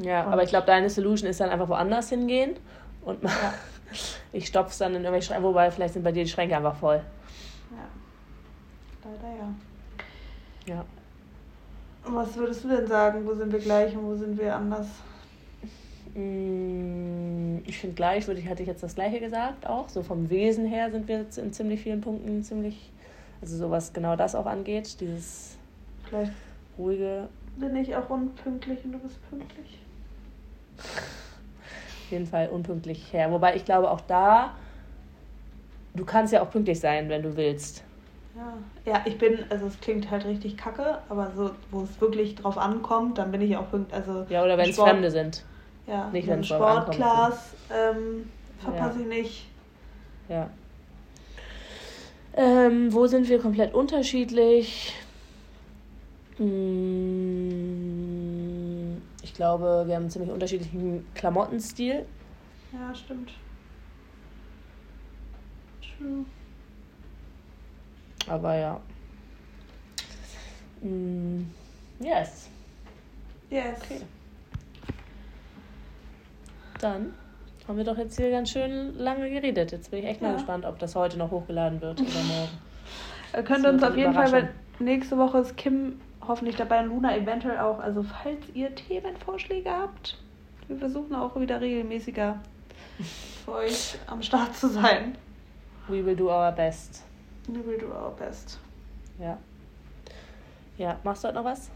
[0.00, 2.56] Ja, und- aber ich glaube, deine Solution ist dann einfach woanders hingehen
[3.04, 3.30] und Ja.
[4.32, 7.00] ich stopf's dann in irgendwelche Schränke, wobei vielleicht sind bei dir die Schränke einfach voll.
[7.70, 9.10] ja.
[9.10, 10.74] Leider ja.
[10.74, 10.84] Ja.
[12.04, 13.24] Was würdest du denn sagen?
[13.26, 14.86] Wo sind wir gleich und wo sind wir anders?
[16.14, 19.88] Mm, Ich finde gleich, würde ich, hatte ich jetzt das gleiche gesagt auch.
[19.88, 22.90] So vom Wesen her sind wir jetzt in ziemlich vielen Punkten ziemlich,
[23.40, 25.56] also so was genau das auch angeht, dieses
[26.04, 26.32] Vielleicht
[26.78, 29.78] ruhige, bin ich auch unpünktlich und du bist pünktlich.
[30.84, 33.30] Auf jeden Fall unpünktlich her.
[33.30, 34.52] Wobei ich glaube auch da,
[35.94, 37.84] du kannst ja auch pünktlich sein, wenn du willst.
[38.34, 38.92] Ja.
[38.92, 42.56] ja, ich bin, also es klingt halt richtig kacke, aber so, wo es wirklich drauf
[42.56, 43.94] ankommt, dann bin ich auch pünktlich.
[43.94, 45.44] Also Ja, oder wenn es Fremde sind.
[45.86, 48.28] Ja, Nicht, wenn es Sportclass ähm,
[48.58, 49.02] verpasse Ja.
[49.02, 49.46] ich nicht.
[50.28, 50.48] Ja.
[52.34, 54.94] Ähm, wo sind wir komplett unterschiedlich?
[56.38, 57.91] Mm,
[59.32, 62.04] Ich glaube, wir haben einen ziemlich unterschiedlichen Klamottenstil.
[62.70, 63.30] Ja, stimmt.
[65.80, 66.26] True.
[68.28, 68.78] Aber ja.
[70.82, 71.44] Mm,
[71.98, 72.50] Yes.
[73.48, 73.78] Yes.
[73.82, 74.00] Okay.
[76.80, 77.14] Dann
[77.66, 79.72] haben wir doch jetzt hier ganz schön lange geredet.
[79.72, 80.34] Jetzt bin ich echt mal Ja.
[80.34, 82.50] gespannt, ob das heute noch hochgeladen wird oder morgen.
[83.34, 87.16] Ihr könnt uns auf jeden Fall, wenn, nächste Woche ist Kim hoffentlich dabei und Luna
[87.16, 87.78] eventuell auch.
[87.78, 90.18] Also falls ihr Themenvorschläge habt,
[90.68, 92.40] wir versuchen auch wieder regelmäßiger
[93.44, 95.16] für euch am Start zu sein.
[95.88, 97.02] We will do our best.
[97.48, 98.58] We will do our best.
[99.18, 99.38] Ja.
[100.78, 101.70] Ja, machst du heute noch was?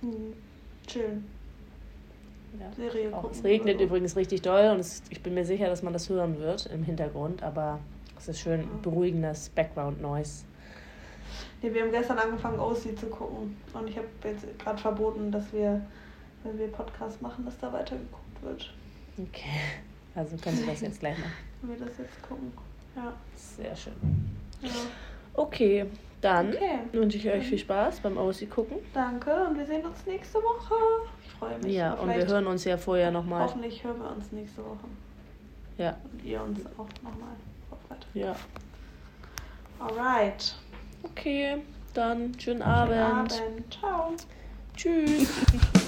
[0.00, 0.34] Hm,
[0.86, 1.26] chillen.
[2.58, 2.72] Ja.
[2.72, 3.84] Serie auch, es regnet so.
[3.84, 6.82] übrigens richtig doll und es, ich bin mir sicher, dass man das hören wird im
[6.82, 7.78] Hintergrund, aber
[8.16, 8.66] es ist schön ja.
[8.82, 10.44] beruhigendes Background-Noise.
[11.60, 15.52] Nee, wir haben gestern angefangen, OC zu gucken und ich habe jetzt gerade verboten, dass
[15.52, 15.84] wir,
[16.44, 18.72] wenn wir Podcast machen, dass da weitergeguckt wird.
[19.18, 19.60] Okay,
[20.14, 21.32] also können wir das jetzt gleich machen.
[21.62, 22.52] Wenn wir das jetzt gucken,
[22.94, 23.12] ja.
[23.34, 23.94] Sehr schön.
[24.62, 24.70] Ja.
[25.34, 25.86] Okay,
[26.20, 26.78] dann okay.
[26.92, 28.78] wünsche ich euch viel Spaß beim OC gucken.
[28.94, 30.74] Danke und wir sehen uns nächste Woche.
[31.24, 31.74] Ich freue mich.
[31.74, 33.42] Ja, und wir hören uns ja vorher nochmal.
[33.42, 34.86] Hoffentlich hören wir uns nächste Woche.
[35.78, 35.96] Ja.
[36.12, 37.34] Und ihr uns auch nochmal.
[38.14, 38.34] Ja.
[39.78, 40.54] Alright.
[41.02, 41.58] Okay,
[41.94, 43.32] dann schönen Abend.
[43.32, 43.74] Schönen Abend.
[43.74, 44.14] Ciao.
[44.76, 45.28] Tschüss.